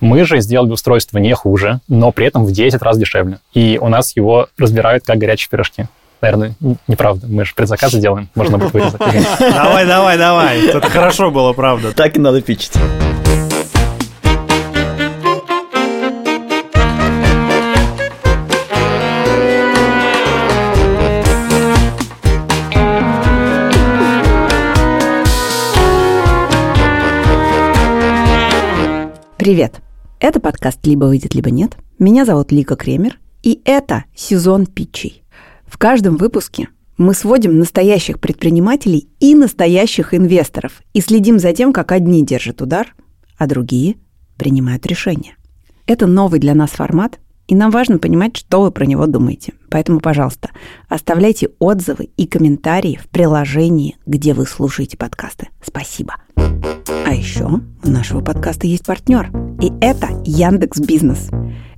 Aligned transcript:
Мы 0.00 0.24
же 0.24 0.40
сделали 0.40 0.70
устройство 0.70 1.18
не 1.18 1.34
хуже, 1.34 1.80
но 1.86 2.10
при 2.10 2.26
этом 2.26 2.44
в 2.44 2.52
10 2.52 2.80
раз 2.82 2.98
дешевле. 2.98 3.38
И 3.52 3.78
у 3.80 3.88
нас 3.88 4.16
его 4.16 4.48
разбирают 4.58 5.04
как 5.04 5.18
горячие 5.18 5.48
пирожки. 5.50 5.86
Наверное, 6.22 6.54
неправда. 6.88 7.26
Мы 7.26 7.44
же 7.44 7.54
предзаказы 7.54 8.00
делаем. 8.00 8.28
Можно 8.34 8.58
будет 8.58 8.72
вырезать. 8.72 9.00
Давай, 9.38 9.86
давай, 9.86 10.18
давай. 10.18 10.66
Это 10.66 10.88
хорошо 10.88 11.30
было, 11.30 11.52
правда. 11.52 11.92
Так 11.92 12.16
и 12.16 12.20
надо 12.20 12.40
пичить. 12.40 12.72
Привет! 29.38 29.80
Это 30.20 30.38
подкаст 30.38 30.86
«Либо 30.86 31.06
выйдет, 31.06 31.34
либо 31.34 31.50
нет». 31.50 31.78
Меня 31.98 32.26
зовут 32.26 32.52
Лика 32.52 32.76
Кремер, 32.76 33.18
и 33.42 33.62
это 33.64 34.04
сезон 34.14 34.66
питчей. 34.66 35.22
В 35.64 35.78
каждом 35.78 36.18
выпуске 36.18 36.68
мы 36.98 37.14
сводим 37.14 37.58
настоящих 37.58 38.20
предпринимателей 38.20 39.08
и 39.18 39.34
настоящих 39.34 40.12
инвесторов 40.12 40.82
и 40.92 41.00
следим 41.00 41.38
за 41.38 41.54
тем, 41.54 41.72
как 41.72 41.90
одни 41.90 42.22
держат 42.22 42.60
удар, 42.60 42.94
а 43.38 43.46
другие 43.46 43.96
принимают 44.36 44.84
решения. 44.84 45.36
Это 45.86 46.06
новый 46.06 46.38
для 46.38 46.54
нас 46.54 46.68
формат, 46.68 47.18
и 47.48 47.54
нам 47.54 47.70
важно 47.70 47.98
понимать, 47.98 48.36
что 48.36 48.60
вы 48.60 48.70
про 48.72 48.84
него 48.84 49.06
думаете. 49.06 49.54
Поэтому, 49.70 50.00
пожалуйста, 50.00 50.50
оставляйте 50.90 51.48
отзывы 51.58 52.10
и 52.18 52.26
комментарии 52.26 53.00
в 53.02 53.08
приложении, 53.08 53.96
где 54.04 54.34
вы 54.34 54.46
слушаете 54.46 54.98
подкасты. 54.98 55.48
Спасибо. 55.64 56.16
А 56.36 57.14
еще 57.14 57.46
у 57.82 57.88
нашего 57.88 58.20
подкаста 58.20 58.66
есть 58.66 58.84
партнер, 58.84 59.30
и 59.60 59.72
это 59.80 60.08
Яндекс 60.24 60.80
Бизнес. 60.80 61.28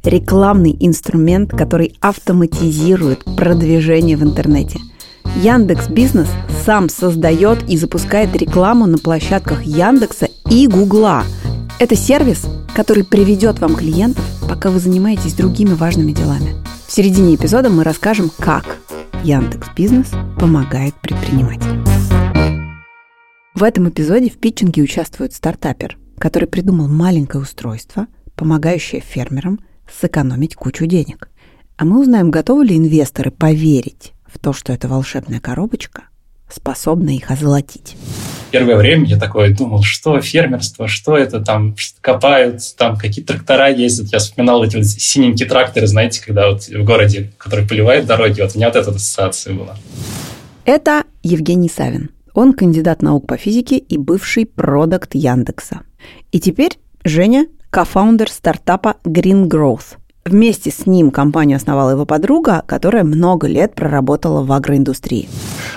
Рекламный 0.04 0.76
инструмент, 0.80 1.50
который 1.50 1.96
автоматизирует 2.00 3.24
продвижение 3.36 4.16
в 4.16 4.22
интернете. 4.22 4.78
Яндекс 5.36 5.88
Бизнес 5.88 6.28
сам 6.64 6.88
создает 6.88 7.68
и 7.68 7.76
запускает 7.76 8.34
рекламу 8.36 8.86
на 8.86 8.98
площадках 8.98 9.62
Яндекса 9.64 10.28
и 10.48 10.66
Гугла. 10.66 11.24
Это 11.78 11.96
сервис, 11.96 12.46
который 12.74 13.04
приведет 13.04 13.58
вам 13.58 13.74
клиентов, 13.74 14.24
пока 14.48 14.70
вы 14.70 14.78
занимаетесь 14.78 15.34
другими 15.34 15.74
важными 15.74 16.12
делами. 16.12 16.54
В 16.86 16.92
середине 16.92 17.34
эпизода 17.34 17.70
мы 17.70 17.84
расскажем, 17.84 18.30
как 18.38 18.78
Яндекс 19.24 19.68
Бизнес 19.76 20.10
помогает 20.38 20.94
предпринимателям. 21.00 21.84
В 23.54 23.62
этом 23.62 23.88
эпизоде 23.88 24.28
в 24.30 24.38
питчинге 24.38 24.82
участвует 24.82 25.32
стартапер, 25.32 25.96
который 26.22 26.46
придумал 26.46 26.86
маленькое 26.86 27.42
устройство, 27.42 28.06
помогающее 28.36 29.00
фермерам 29.00 29.58
сэкономить 29.92 30.54
кучу 30.54 30.86
денег. 30.86 31.28
А 31.76 31.84
мы 31.84 32.00
узнаем, 32.00 32.30
готовы 32.30 32.64
ли 32.64 32.76
инвесторы 32.76 33.32
поверить 33.32 34.12
в 34.32 34.38
то, 34.38 34.52
что 34.52 34.72
эта 34.72 34.86
волшебная 34.86 35.40
коробочка 35.40 36.04
способна 36.48 37.10
их 37.10 37.28
озолотить. 37.32 37.96
Первое 38.52 38.76
время 38.76 39.06
я 39.06 39.18
такой 39.18 39.52
думал, 39.52 39.82
что 39.82 40.20
фермерство, 40.20 40.86
что 40.86 41.16
это 41.16 41.40
там, 41.40 41.74
копают, 42.00 42.60
там 42.76 42.96
какие 42.96 43.24
трактора 43.24 43.70
ездят. 43.70 44.12
Я 44.12 44.20
вспоминал 44.20 44.62
эти 44.62 44.76
вот 44.76 44.86
синенькие 44.86 45.48
тракторы, 45.48 45.88
знаете, 45.88 46.22
когда 46.24 46.52
вот 46.52 46.68
в 46.68 46.84
городе, 46.84 47.32
который 47.36 47.66
поливает 47.66 48.06
дороги, 48.06 48.40
вот 48.40 48.52
у 48.54 48.58
меня 48.58 48.68
вот 48.68 48.76
эта 48.76 48.90
ассоциация 48.92 49.54
была. 49.54 49.76
Это 50.66 51.02
Евгений 51.24 51.68
Савин, 51.68 52.10
он 52.32 52.52
кандидат 52.52 53.02
наук 53.02 53.26
по 53.26 53.36
физике 53.36 53.76
и 53.76 53.98
бывший 53.98 54.46
продукт 54.46 55.16
Яндекса. 55.16 55.80
И 56.30 56.40
теперь 56.40 56.78
Женя– 57.04 57.46
кофаундер 57.70 58.30
стартапа 58.30 58.96
Green 59.04 59.48
Growth. 59.48 59.96
Вместе 60.24 60.70
с 60.70 60.86
ним 60.86 61.10
компанию 61.10 61.56
основала 61.56 61.90
его 61.90 62.06
подруга, 62.06 62.62
которая 62.66 63.02
много 63.02 63.48
лет 63.48 63.74
проработала 63.74 64.44
в 64.44 64.52
агроиндустрии. 64.52 65.28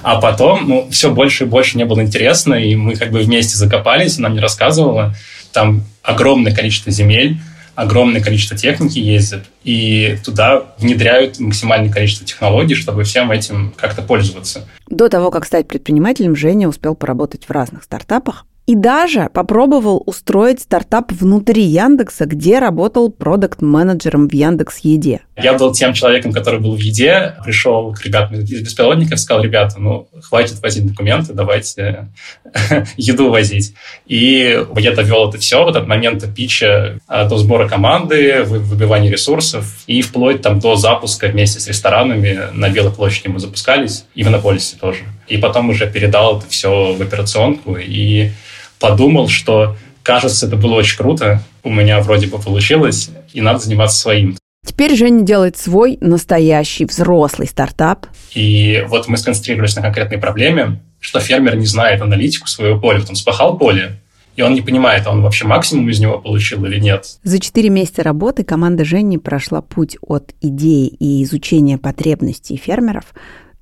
А 0.04 0.22
потом, 0.22 0.68
ну, 0.68 0.88
все 0.92 1.12
больше 1.12 1.46
и 1.46 1.48
больше 1.48 1.80
не 1.80 1.86
было 1.86 2.02
интересно, 2.02 2.54
и 2.54 2.76
мы 2.76 2.96
как 2.96 3.12
бы 3.12 3.22
вместе 3.22 3.58
закопались, 3.58 4.20
она 4.20 4.30
мне 4.30 4.40
рассказывала. 4.40 5.16
Там 5.52 5.84
огромное 6.04 6.54
количество 6.54 6.92
земель, 6.92 7.40
огромное 7.74 8.22
количество 8.22 8.56
техники 8.56 9.00
ездит, 9.00 9.46
и 9.64 10.18
туда 10.24 10.64
внедряют 10.78 11.40
максимальное 11.40 11.92
количество 11.92 12.28
технологий, 12.28 12.76
чтобы 12.76 13.04
всем 13.04 13.32
этим 13.32 13.74
как-то 13.76 14.04
пользоваться. 14.04 14.68
До 14.88 15.10
того, 15.10 15.32
как 15.32 15.46
стать 15.46 15.68
предпринимателем, 15.68 16.36
Женя 16.36 16.68
успел 16.68 16.94
поработать 16.94 17.46
в 17.46 17.52
разных 17.52 17.84
стартапах, 17.84 18.46
и 18.66 18.74
даже 18.76 19.30
попробовал 19.32 20.02
устроить 20.06 20.62
стартап 20.62 21.12
внутри 21.12 21.64
Яндекса, 21.64 22.26
где 22.26 22.60
работал 22.60 23.12
продукт-менеджером 23.12 24.28
в 24.28 24.34
Яндекс 24.34 24.80
Еде. 24.80 25.22
Я 25.38 25.54
был 25.54 25.72
тем 25.72 25.94
человеком, 25.94 26.32
который 26.32 26.60
был 26.60 26.76
в 26.76 26.80
Еде, 26.80 27.36
пришел 27.44 27.94
к 27.94 28.04
ребятам 28.04 28.40
из 28.40 28.62
беспилотников, 28.62 29.20
сказал, 29.20 29.44
ребята, 29.44 29.80
ну, 29.80 30.08
хватит 30.22 30.62
возить 30.62 30.88
документы, 30.88 31.34
давайте 31.34 32.10
еду 32.98 33.30
возить. 33.30 33.76
И 34.08 34.66
я 34.78 34.92
довел 34.96 35.30
это 35.30 35.38
все, 35.38 35.64
вот 35.64 35.76
от 35.76 35.88
момента 35.88 36.28
питча 36.28 37.00
а, 37.08 37.26
до 37.26 37.38
сбора 37.38 37.68
команды, 37.68 38.44
выбивания 38.44 39.12
ресурсов 39.12 39.84
и 39.86 40.02
вплоть 40.02 40.42
там 40.42 40.60
до 40.60 40.76
запуска 40.76 41.28
вместе 41.28 41.60
с 41.60 41.68
ресторанами 41.68 42.50
на 42.54 42.70
Белой 42.70 42.92
площади 42.92 43.28
мы 43.28 43.40
запускались, 43.40 44.06
и 44.16 44.24
в 44.24 44.28
Иннополисе 44.28 44.78
тоже. 44.80 45.04
И 45.28 45.38
потом 45.38 45.70
уже 45.70 45.90
передал 45.90 46.40
это 46.40 46.48
все 46.50 46.94
в 46.94 47.02
операционку, 47.02 47.76
и 47.76 48.32
подумал, 48.80 49.28
что, 49.28 49.76
кажется, 50.04 50.48
это 50.48 50.56
было 50.56 50.76
очень 50.76 50.98
круто, 50.98 51.42
у 51.64 51.72
меня 51.72 52.00
вроде 52.02 52.28
бы 52.28 52.40
получилось, 52.40 53.10
и 53.34 53.42
надо 53.42 53.60
заниматься 53.60 53.98
своим. 53.98 54.38
Теперь 54.66 54.96
Женя 54.96 55.24
делает 55.24 55.58
свой 55.58 55.98
настоящий 56.02 56.86
взрослый 56.86 57.48
стартап. 57.48 58.08
И 58.34 58.84
вот 58.88 59.08
мы 59.08 59.18
сконцентрировались 59.18 59.76
на 59.76 59.82
конкретной 59.82 60.18
проблеме, 60.18 60.82
что 61.00 61.20
фермер 61.20 61.56
не 61.56 61.68
знает 61.68 62.02
аналитику 62.02 62.48
своего 62.48 62.80
поля. 62.80 63.00
Вот 63.00 63.10
он 63.10 63.16
спахал 63.16 63.58
поле, 63.58 64.00
и 64.36 64.42
он 64.42 64.54
не 64.54 64.62
понимает, 64.62 65.06
а 65.06 65.12
он 65.12 65.22
вообще 65.22 65.46
максимум 65.46 65.88
из 65.90 66.00
него 66.00 66.18
получил 66.18 66.66
или 66.66 66.80
нет. 66.80 67.20
За 67.24 67.40
четыре 67.40 67.70
месяца 67.70 68.02
работы 68.02 68.44
команда 68.44 68.84
Жени 68.86 69.20
прошла 69.20 69.62
путь 69.62 69.98
от 70.02 70.34
идеи 70.42 70.88
и 70.88 71.24
изучения 71.24 71.78
потребностей 71.78 72.58
фермеров 72.58 73.14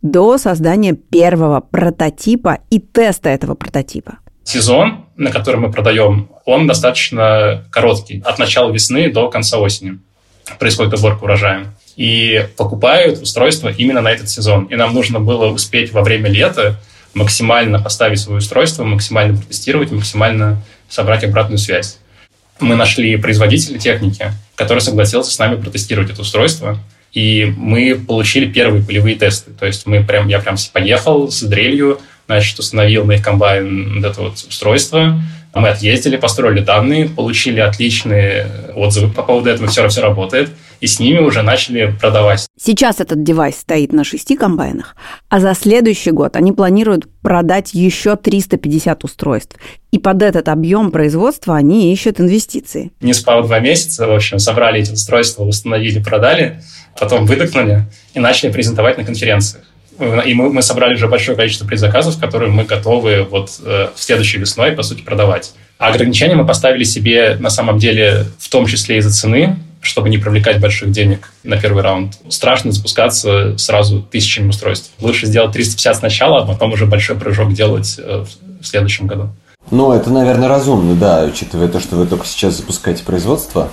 до 0.02 0.38
создания 0.38 0.94
первого 0.94 1.60
прототипа 1.60 2.60
и 2.70 2.80
теста 2.80 3.30
этого 3.30 3.56
прототипа 3.56 4.20
сезон, 4.44 5.03
на 5.16 5.32
который 5.32 5.58
мы 5.58 5.72
продаем, 5.72 6.30
он 6.46 6.68
достаточно 6.68 7.66
короткий, 7.72 8.22
от 8.26 8.40
начала 8.40 8.72
весны 8.72 9.12
до 9.12 9.30
конца 9.30 9.58
осени. 9.58 10.00
Происходит 10.60 10.94
уборка 10.94 11.24
урожая. 11.24 11.74
И 11.96 12.48
покупают 12.58 13.22
устройство 13.22 13.70
именно 13.70 14.02
на 14.02 14.12
этот 14.12 14.30
сезон. 14.30 14.66
И 14.66 14.76
нам 14.76 14.94
нужно 14.94 15.20
было 15.20 15.46
успеть 15.48 15.92
во 15.92 16.02
время 16.02 16.30
лета 16.30 16.80
максимально 17.14 17.80
поставить 17.80 18.20
свое 18.20 18.40
устройство, 18.40 18.84
максимально 18.84 19.38
протестировать, 19.38 19.92
максимально 19.92 20.62
собрать 20.90 21.24
обратную 21.24 21.60
связь. 21.60 22.00
Мы 22.60 22.76
нашли 22.76 23.16
производителя 23.18 23.78
техники, 23.78 24.32
который 24.56 24.80
согласился 24.80 25.32
с 25.32 25.40
нами 25.40 25.62
протестировать 25.62 26.12
это 26.12 26.22
устройство. 26.22 26.80
И 27.12 27.54
мы 27.56 27.96
получили 27.96 28.52
первые 28.52 28.84
полевые 28.84 29.16
тесты. 29.16 29.52
То 29.52 29.68
есть 29.68 29.86
мы 29.86 30.04
прям, 30.04 30.28
я 30.28 30.40
прям 30.40 30.56
поехал 30.72 31.32
с 31.32 31.44
дрелью, 31.44 32.00
значит, 32.28 32.58
установил 32.60 33.06
на 33.06 33.14
их 33.14 33.24
комбайн 33.24 33.96
вот 33.96 34.06
это 34.06 34.22
вот 34.22 34.34
устройство. 34.34 35.22
Мы 35.56 35.70
отъездили, 35.70 36.18
построили 36.18 36.62
данные, 36.62 37.08
получили 37.08 37.60
отличные 37.60 38.48
отзывы 38.76 39.14
по 39.14 39.22
поводу 39.22 39.52
этого, 39.52 39.68
все, 39.68 39.88
все 39.88 40.02
работает, 40.02 40.50
и 40.82 40.88
с 40.88 41.00
ними 41.00 41.20
уже 41.20 41.44
начали 41.44 41.96
продавать. 42.02 42.48
Сейчас 42.60 43.00
этот 43.00 43.24
девайс 43.24 43.58
стоит 43.58 43.94
на 43.94 44.04
шести 44.04 44.36
комбайнах, 44.36 44.96
а 45.30 45.40
за 45.40 45.54
следующий 45.54 46.10
год 46.10 46.36
они 46.36 46.54
планируют 46.54 47.06
продать 47.22 47.76
еще 47.76 48.16
350 48.16 49.04
устройств. 49.04 49.56
И 49.92 50.00
под 50.00 50.24
этот 50.24 50.50
объем 50.50 50.92
производства 50.92 51.56
они 51.56 51.94
ищут 51.94 52.20
инвестиции. 52.20 52.92
Не 53.00 53.14
спал 53.14 53.44
два 53.44 53.60
месяца, 53.60 54.08
в 54.08 54.12
общем, 54.12 54.40
собрали 54.40 54.82
эти 54.82 54.92
устройства, 54.92 55.44
установили, 55.44 56.02
продали, 56.02 56.64
потом 57.00 57.28
выдохнули 57.28 57.86
и 58.16 58.20
начали 58.20 58.52
презентовать 58.52 58.98
на 58.98 59.04
конференциях. 59.04 59.64
И 60.00 60.34
мы, 60.34 60.50
мы 60.52 60.62
собрали 60.62 60.96
уже 60.96 61.08
большое 61.08 61.38
количество 61.38 61.66
предзаказов, 61.66 62.20
которые 62.20 62.52
мы 62.52 62.64
готовы 62.64 63.24
вот 63.30 63.52
э, 63.64 63.90
следующей 63.96 64.40
весной, 64.40 64.72
по 64.72 64.84
сути, 64.84 65.02
продавать. 65.02 65.54
А 65.78 65.90
ограничения 65.90 66.36
мы 66.36 66.46
поставили 66.46 66.84
себе, 66.84 67.38
на 67.40 67.50
самом 67.50 67.78
деле, 67.78 68.26
в 68.40 68.50
том 68.50 68.66
числе 68.66 68.98
из-за 68.98 69.12
цены, 69.12 69.58
чтобы 69.82 70.10
не 70.10 70.18
привлекать 70.18 70.60
больших 70.60 70.92
денег 70.92 71.32
на 71.44 71.58
первый 71.58 71.84
раунд. 71.84 72.14
Страшно 72.30 72.72
запускаться 72.72 73.58
сразу 73.58 74.02
тысячами 74.02 74.48
устройств. 74.48 74.92
Лучше 75.00 75.26
сделать 75.26 75.52
350 75.52 75.98
сначала, 75.98 76.42
а 76.42 76.46
потом 76.46 76.72
уже 76.72 76.86
большой 76.86 77.18
прыжок 77.18 77.54
делать 77.54 78.00
э, 78.00 78.26
в 78.62 78.66
следующем 78.66 79.08
году. 79.08 79.30
Ну, 79.72 79.92
это, 79.92 80.10
наверное, 80.10 80.48
разумно, 80.48 80.96
да, 80.96 81.24
учитывая 81.24 81.68
то, 81.68 81.80
что 81.80 81.96
вы 81.96 82.06
только 82.06 82.26
сейчас 82.26 82.58
запускаете 82.58 83.04
производство 83.04 83.72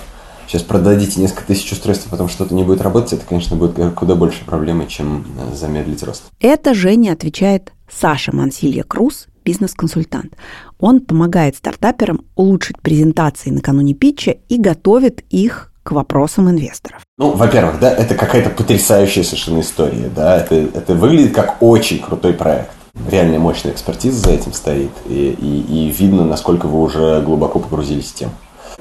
сейчас 0.51 0.63
продадите 0.63 1.21
несколько 1.21 1.47
тысяч 1.47 1.71
устройств, 1.71 2.07
а 2.07 2.09
потом 2.09 2.27
что-то 2.27 2.53
не 2.53 2.63
будет 2.63 2.81
работать, 2.81 3.13
это, 3.13 3.25
конечно, 3.25 3.55
будет 3.55 3.93
куда 3.93 4.15
больше 4.15 4.43
проблемы, 4.43 4.85
чем 4.87 5.25
э, 5.39 5.55
замедлить 5.55 6.03
рост. 6.03 6.23
Это 6.41 6.73
Женя 6.73 7.13
отвечает 7.13 7.71
Саша 7.89 8.35
Мансилья 8.35 8.83
Круз, 8.83 9.27
бизнес-консультант. 9.45 10.33
Он 10.77 10.99
помогает 10.99 11.55
стартаперам 11.55 12.25
улучшить 12.35 12.81
презентации 12.81 13.49
накануне 13.49 13.93
питча 13.93 14.35
и 14.49 14.59
готовит 14.59 15.23
их 15.29 15.71
к 15.83 15.93
вопросам 15.93 16.49
инвесторов. 16.49 17.01
Ну, 17.17 17.31
во-первых, 17.31 17.79
да, 17.79 17.89
это 17.89 18.13
какая-то 18.15 18.49
потрясающая 18.49 19.23
совершенно 19.23 19.61
история, 19.61 20.11
да, 20.13 20.37
это, 20.37 20.55
это 20.55 20.93
выглядит 20.95 21.33
как 21.33 21.63
очень 21.63 21.99
крутой 21.99 22.33
проект. 22.33 22.71
Реально 23.09 23.39
мощная 23.39 23.71
экспертиза 23.71 24.19
за 24.19 24.31
этим 24.31 24.51
стоит, 24.51 24.91
и, 25.07 25.29
и, 25.39 25.87
и 25.87 25.91
видно, 25.91 26.25
насколько 26.25 26.67
вы 26.67 26.81
уже 26.81 27.21
глубоко 27.21 27.59
погрузились 27.59 28.11
в 28.11 28.15
тему. 28.15 28.33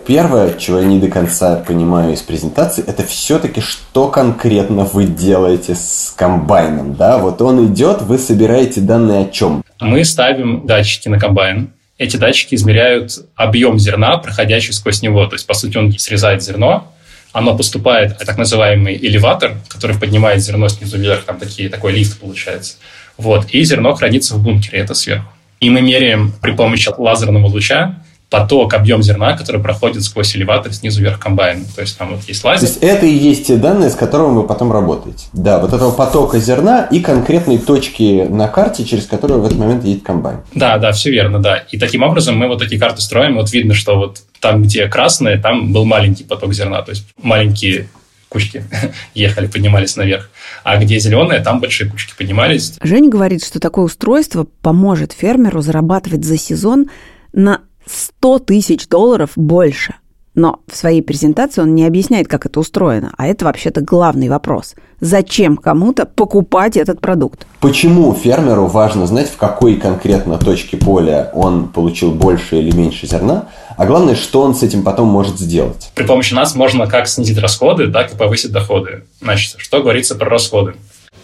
Первое, 0.06 0.54
чего 0.54 0.80
я 0.80 0.84
не 0.84 0.98
до 0.98 1.08
конца 1.08 1.56
понимаю 1.56 2.14
из 2.14 2.20
презентации, 2.20 2.84
это 2.86 3.04
все-таки, 3.04 3.60
что 3.60 4.08
конкретно 4.08 4.84
вы 4.84 5.04
делаете 5.06 5.74
с 5.74 6.12
комбайном, 6.16 6.94
да? 6.94 7.18
Вот 7.18 7.40
он 7.42 7.72
идет, 7.72 8.02
вы 8.02 8.18
собираете 8.18 8.80
данные 8.80 9.26
о 9.26 9.30
чем? 9.30 9.62
Мы 9.80 10.04
ставим 10.04 10.66
датчики 10.66 11.08
на 11.08 11.18
комбайн. 11.18 11.70
Эти 11.98 12.16
датчики 12.16 12.54
измеряют 12.54 13.12
объем 13.36 13.78
зерна, 13.78 14.16
проходящий 14.16 14.72
сквозь 14.72 15.02
него. 15.02 15.26
То 15.26 15.34
есть, 15.34 15.46
по 15.46 15.54
сути, 15.54 15.76
он 15.76 15.92
срезает 15.98 16.42
зерно, 16.42 16.92
оно 17.32 17.56
поступает, 17.56 18.18
так 18.18 18.38
называемый 18.38 18.96
элеватор, 18.96 19.56
который 19.68 19.96
поднимает 19.96 20.42
зерно 20.42 20.68
снизу 20.68 20.98
вверх, 20.98 21.24
там 21.24 21.38
такие, 21.38 21.68
такой 21.68 21.92
лифт 21.92 22.18
получается. 22.18 22.76
Вот, 23.16 23.50
и 23.50 23.62
зерно 23.64 23.94
хранится 23.94 24.34
в 24.34 24.42
бункере, 24.42 24.78
это 24.78 24.94
сверху. 24.94 25.30
И 25.60 25.68
мы 25.68 25.82
меряем 25.82 26.32
при 26.40 26.52
помощи 26.52 26.90
лазерного 26.96 27.46
луча 27.46 27.96
поток, 28.30 28.74
объем 28.74 29.02
зерна, 29.02 29.36
который 29.36 29.60
проходит 29.60 30.04
сквозь 30.04 30.34
элеватор 30.36 30.72
снизу 30.72 31.02
вверх 31.02 31.18
комбайн. 31.18 31.66
То 31.74 31.82
есть 31.82 31.98
там 31.98 32.14
вот 32.14 32.22
есть 32.28 32.42
лазер. 32.44 32.60
То 32.60 32.72
есть 32.72 32.82
это 32.82 33.04
и 33.04 33.12
есть 33.12 33.48
те 33.48 33.56
данные, 33.56 33.90
с 33.90 33.96
которыми 33.96 34.36
вы 34.36 34.46
потом 34.46 34.72
работаете. 34.72 35.26
Да, 35.32 35.58
вот 35.58 35.72
этого 35.72 35.90
потока 35.90 36.38
зерна 36.38 36.84
и 36.84 37.00
конкретной 37.00 37.58
точки 37.58 38.26
на 38.28 38.46
карте, 38.46 38.84
через 38.84 39.06
которую 39.06 39.42
в 39.42 39.46
этот 39.46 39.58
момент 39.58 39.84
едет 39.84 40.04
комбайн. 40.04 40.38
Да, 40.54 40.78
да, 40.78 40.92
все 40.92 41.10
верно, 41.10 41.40
да. 41.40 41.56
И 41.56 41.78
таким 41.78 42.04
образом 42.04 42.38
мы 42.38 42.46
вот 42.46 42.60
такие 42.60 42.80
карты 42.80 43.02
строим. 43.02 43.34
Вот 43.34 43.52
видно, 43.52 43.74
что 43.74 43.96
вот 43.96 44.22
там, 44.38 44.62
где 44.62 44.86
красные, 44.86 45.36
там 45.36 45.72
был 45.72 45.84
маленький 45.84 46.24
поток 46.24 46.54
зерна, 46.54 46.82
то 46.82 46.90
есть 46.90 47.06
маленькие 47.20 47.88
кучки 48.28 48.62
ехали, 49.14 49.48
поднимались 49.48 49.96
наверх. 49.96 50.30
А 50.62 50.76
где 50.76 51.00
зеленые, 51.00 51.40
там 51.40 51.58
большие 51.58 51.90
кучки 51.90 52.14
поднимались. 52.16 52.78
Женя 52.80 53.10
говорит, 53.10 53.44
что 53.44 53.58
такое 53.58 53.84
устройство 53.84 54.46
поможет 54.62 55.12
фермеру 55.12 55.60
зарабатывать 55.62 56.24
за 56.24 56.38
сезон 56.38 56.88
на 57.32 57.60
100 57.86 58.38
тысяч 58.40 58.88
долларов 58.88 59.32
больше. 59.36 59.94
Но 60.34 60.60
в 60.68 60.76
своей 60.76 61.02
презентации 61.02 61.60
он 61.60 61.74
не 61.74 61.84
объясняет, 61.84 62.28
как 62.28 62.46
это 62.46 62.60
устроено. 62.60 63.12
А 63.16 63.26
это 63.26 63.44
вообще-то 63.44 63.80
главный 63.80 64.28
вопрос. 64.28 64.74
Зачем 65.00 65.56
кому-то 65.56 66.06
покупать 66.06 66.76
этот 66.76 67.00
продукт? 67.00 67.46
Почему 67.60 68.14
фермеру 68.14 68.66
важно 68.66 69.06
знать, 69.06 69.28
в 69.28 69.36
какой 69.36 69.76
конкретно 69.76 70.38
точке 70.38 70.76
поля 70.76 71.30
он 71.34 71.68
получил 71.68 72.12
больше 72.12 72.58
или 72.58 72.74
меньше 72.74 73.06
зерна, 73.06 73.48
а 73.76 73.86
главное, 73.86 74.14
что 74.14 74.42
он 74.42 74.54
с 74.54 74.62
этим 74.62 74.84
потом 74.84 75.08
может 75.08 75.38
сделать? 75.38 75.90
При 75.94 76.04
помощи 76.04 76.32
нас 76.32 76.54
можно 76.54 76.86
как 76.86 77.08
снизить 77.08 77.38
расходы, 77.38 77.90
так 77.90 78.12
и 78.12 78.16
повысить 78.16 78.52
доходы. 78.52 79.02
Значит, 79.20 79.56
что 79.58 79.82
говорится 79.82 80.14
про 80.14 80.30
расходы? 80.30 80.74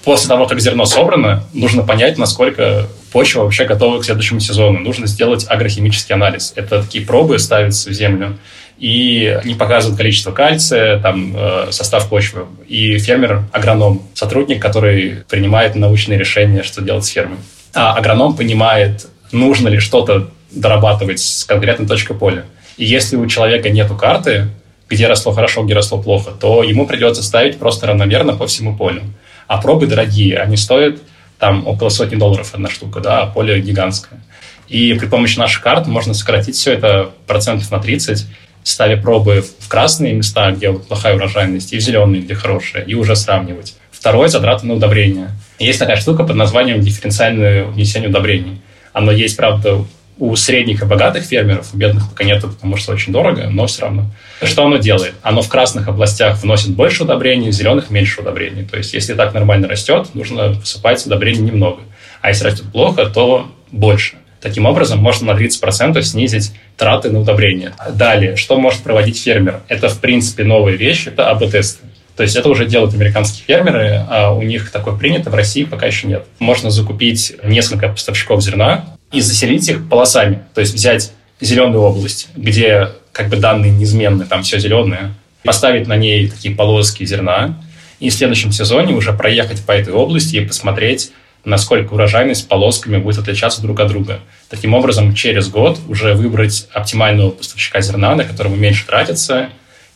После 0.07 0.29
того, 0.29 0.47
как 0.47 0.61
зерно 0.61 0.87
собрано, 0.87 1.43
нужно 1.53 1.83
понять, 1.83 2.17
насколько 2.17 2.87
почва 3.11 3.43
вообще 3.43 3.65
готова 3.65 4.01
к 4.01 4.05
следующему 4.05 4.39
сезону. 4.39 4.79
Нужно 4.79 5.09
сделать 5.09 5.45
агрохимический 5.49 6.15
анализ. 6.15 6.53
Это 6.55 6.81
такие 6.81 7.05
пробы 7.05 7.41
ставятся 7.41 7.91
в 7.91 7.93
землю, 7.93 8.39
и 8.79 9.37
они 9.43 9.55
показывают 9.55 9.99
количество 9.99 10.31
кальция, 10.31 11.01
там, 11.01 11.35
э, 11.37 11.67
состав 11.73 12.09
почвы. 12.09 12.47
И 12.69 12.99
фермер, 12.99 13.47
агроном, 13.51 14.01
сотрудник, 14.15 14.63
который 14.63 15.25
принимает 15.29 15.75
научные 15.75 16.21
решения, 16.21 16.63
что 16.63 16.83
делать 16.83 17.05
с 17.05 17.09
фермой. 17.09 17.39
А 17.75 17.95
агроном 17.95 18.37
понимает, 18.37 19.09
нужно 19.33 19.67
ли 19.67 19.81
что-то 19.81 20.31
дорабатывать 20.53 21.19
с 21.19 21.43
конкретной 21.43 21.89
точкой 21.89 22.17
поля. 22.17 22.45
И 22.77 22.85
если 22.85 23.17
у 23.17 23.27
человека 23.27 23.71
нет 23.71 23.91
карты, 23.99 24.47
где 24.89 25.09
росло 25.09 25.33
хорошо, 25.33 25.65
где 25.65 25.75
росло 25.75 26.01
плохо, 26.01 26.31
то 26.31 26.63
ему 26.63 26.87
придется 26.87 27.25
ставить 27.25 27.59
просто 27.59 27.89
равномерно 27.89 28.37
по 28.37 28.47
всему 28.47 28.77
полю. 28.77 29.03
А 29.47 29.59
пробы 29.59 29.87
дорогие, 29.87 30.39
они 30.39 30.57
стоят 30.57 31.01
там 31.39 31.67
около 31.67 31.89
сотни 31.89 32.17
долларов 32.17 32.55
одна 32.55 32.69
штука, 32.69 33.01
да, 33.01 33.23
а 33.23 33.27
поле 33.27 33.61
гигантское. 33.61 34.21
И 34.69 34.95
при 34.95 35.07
помощи 35.07 35.39
наших 35.39 35.63
карт 35.63 35.87
можно 35.87 36.15
сократить 36.15 36.57
все 36.57 36.73
это 36.73 37.11
процентов 37.27 37.71
на 37.71 37.79
30, 37.79 38.27
ставя 38.63 39.01
пробы 39.01 39.45
в 39.61 39.69
красные 39.69 40.13
места, 40.13 40.51
где 40.51 40.73
плохая 40.73 41.15
урожайность, 41.15 41.73
и 41.73 41.79
в 41.79 41.81
зеленые, 41.81 42.23
где 42.23 42.35
хорошая, 42.35 42.83
и 42.83 42.95
уже 42.95 43.15
сравнивать. 43.15 43.77
Второе– 43.93 44.29
затраты 44.29 44.67
на 44.67 44.75
удобрения. 44.75 45.31
Есть 45.59 45.79
такая 45.79 45.97
штука 45.97 46.25
под 46.25 46.37
названием 46.37 46.81
дифференциальное 46.81 47.65
внесение 47.65 48.09
удобрений. 48.09 48.61
Оно 48.93 49.13
есть, 49.13 49.37
правда, 49.37 49.85
у 50.19 50.35
средних 50.37 50.83
и 50.83 50.87
богатых 50.87 51.25
фермеров, 51.25 51.75
у 51.75 51.77
бедных 51.77 52.09
пока 52.09 52.25
нет, 52.25 52.43
потому 52.43 52.77
что 52.77 52.93
очень 52.93 53.13
дорого, 53.13 53.49
но 53.51 53.67
все 53.67 53.83
равно. 53.83 54.11
Что 54.43 54.65
оно 54.65 54.79
делает? 54.79 55.15
Оно 55.23 55.43
в 55.43 55.49
красных 55.49 55.89
областях 55.89 56.43
вносит 56.43 56.71
больше 56.71 57.05
удобрений, 57.05 57.51
в 57.51 57.53
зеленых 57.53 57.91
меньше 57.91 58.21
удобрений. 58.21 58.65
То 58.65 58.79
есть, 58.79 58.95
если 58.95 59.15
так 59.15 59.35
нормально 59.35 59.69
растет, 59.69 60.15
нужно 60.15 60.55
посыпать 60.55 61.05
удобрений 61.07 61.41
немного. 61.41 61.83
А 62.23 62.29
если 62.29 62.45
растет 62.45 62.67
плохо, 62.73 63.07
то 63.07 63.51
больше. 63.71 64.17
Таким 64.41 64.67
образом, 64.67 64.99
можно 65.01 65.35
на 65.35 65.39
30% 65.39 66.01
снизить 66.03 66.53
траты 66.77 67.11
на 67.11 67.21
удобрения. 67.21 67.75
Далее, 67.93 68.37
что 68.37 68.59
может 68.59 68.81
проводить 68.83 69.21
фермер? 69.21 69.61
Это, 69.69 69.89
в 69.89 70.01
принципе, 70.01 70.45
новая 70.45 70.75
вещь, 70.75 71.07
это 71.07 71.31
АБ-тесты. 71.31 71.85
То 72.17 72.23
есть 72.23 72.35
это 72.37 72.49
уже 72.49 72.65
делают 72.65 72.95
американские 72.95 73.45
фермеры, 73.45 74.03
а 74.09 74.33
у 74.33 74.43
них 74.43 74.71
такое 74.71 74.97
принято, 74.97 75.29
в 75.29 75.35
России 75.35 75.65
пока 75.65 75.87
еще 75.87 76.07
нет. 76.07 76.25
Можно 76.39 76.71
закупить 76.71 77.35
несколько 77.45 77.89
поставщиков 77.89 78.43
зерна, 78.43 78.96
и 79.13 79.21
заселить 79.21 79.69
их 79.69 79.89
полосами. 79.89 80.45
То 80.55 80.61
есть 80.61 80.75
взять 80.75 81.13
зеленую 81.41 81.83
область, 81.83 82.29
где 82.37 82.91
как 83.13 83.29
бы 83.29 83.37
данные 83.37 83.73
неизменны, 83.73 84.25
там 84.25 84.43
все 84.43 84.59
зеленое, 84.59 85.15
поставить 85.45 85.87
на 85.87 85.97
ней 85.97 86.29
такие 86.29 86.55
полоски 86.55 87.05
зерна, 87.05 87.63
и 87.99 88.11
в 88.11 88.15
следующем 88.15 88.53
сезоне 88.53 88.95
уже 88.95 89.13
проехать 89.13 89.65
по 89.65 89.73
этой 89.73 89.95
области 89.95 90.37
и 90.37 90.45
посмотреть, 90.45 91.13
насколько 91.45 91.95
урожайность 91.95 92.49
полосками 92.49 92.99
будет 92.99 93.19
отличаться 93.19 93.63
друг 93.63 93.81
от 93.81 93.89
друга. 93.89 94.21
Таким 94.51 94.75
образом, 94.75 95.15
через 95.15 95.49
год 95.49 95.79
уже 95.89 96.15
выбрать 96.15 96.69
оптимального 96.73 97.31
поставщика 97.31 97.81
зерна, 97.81 98.15
на 98.17 98.25
которого 98.25 98.55
меньше 98.55 98.85
тратится, 98.87 99.49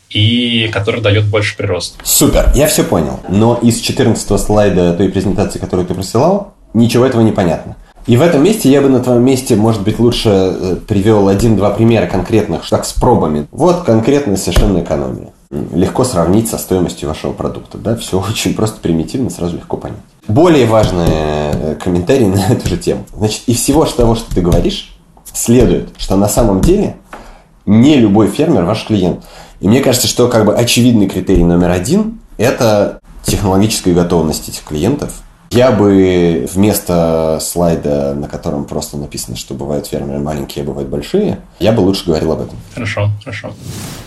и 0.08 0.68
который 0.72 1.00
дает 1.00 1.26
больше 1.26 1.56
прирост. 1.56 1.96
Супер, 2.02 2.50
я 2.54 2.66
все 2.66 2.84
понял. 2.84 3.20
Но 3.28 3.58
из 3.62 3.80
14 3.80 4.40
слайда 4.40 4.92
той 4.94 5.08
презентации, 5.08 5.58
которую 5.58 5.86
ты 5.86 5.94
присылал, 5.94 6.54
ничего 6.74 7.06
этого 7.06 7.22
не 7.22 7.32
понятно. 7.32 7.76
И 8.06 8.16
в 8.16 8.22
этом 8.22 8.42
месте 8.42 8.70
я 8.70 8.80
бы 8.80 8.88
на 8.88 9.00
твоем 9.00 9.22
месте, 9.22 9.56
может 9.56 9.82
быть, 9.82 9.98
лучше 9.98 10.28
э, 10.30 10.76
привел 10.86 11.28
один-два 11.28 11.70
примера 11.70 12.06
конкретных, 12.06 12.68
так 12.68 12.84
с 12.84 12.92
пробами. 12.92 13.46
Вот 13.50 13.82
конкретная 13.82 14.36
совершенно 14.36 14.80
экономия. 14.80 15.32
Легко 15.50 16.04
сравнить 16.04 16.48
со 16.48 16.58
стоимостью 16.58 17.08
вашего 17.08 17.32
продукта. 17.32 17.78
Да? 17.78 17.96
Все 17.96 18.20
очень 18.28 18.54
просто 18.54 18.80
примитивно, 18.80 19.30
сразу 19.30 19.56
легко 19.56 19.76
понять. 19.76 19.98
Более 20.28 20.66
важный 20.66 21.08
э, 21.08 21.76
комментарий 21.82 22.26
на 22.28 22.52
эту 22.52 22.68
же 22.68 22.78
тему. 22.78 23.04
Значит, 23.14 23.42
из 23.46 23.56
всего 23.56 23.84
того, 23.84 24.14
что 24.14 24.34
ты 24.34 24.40
говоришь, 24.40 24.96
следует, 25.32 25.90
что 25.98 26.16
на 26.16 26.28
самом 26.28 26.60
деле 26.60 26.96
не 27.66 27.96
любой 27.96 28.28
фермер 28.28 28.64
ваш 28.64 28.86
клиент. 28.86 29.24
И 29.60 29.68
мне 29.68 29.80
кажется, 29.80 30.08
что 30.08 30.28
как 30.28 30.46
бы 30.46 30.54
очевидный 30.54 31.08
критерий 31.08 31.44
номер 31.44 31.70
один– 31.70 32.18
это 32.38 33.00
технологическая 33.22 33.92
готовность 33.92 34.48
этих 34.48 34.64
клиентов– 34.64 35.12
я 35.50 35.72
бы 35.72 36.46
вместо 36.52 37.38
слайда, 37.40 38.14
на 38.14 38.28
котором 38.28 38.64
просто 38.64 38.96
написано, 38.96 39.36
что 39.36 39.54
бывают 39.54 39.86
фермеры 39.86 40.20
маленькие, 40.20 40.62
а 40.62 40.66
бывают 40.66 40.88
большие, 40.88 41.40
я 41.58 41.72
бы 41.72 41.80
лучше 41.80 42.06
говорил 42.06 42.32
об 42.32 42.40
этом. 42.42 42.56
Хорошо, 42.74 43.10
хорошо. 43.24 43.52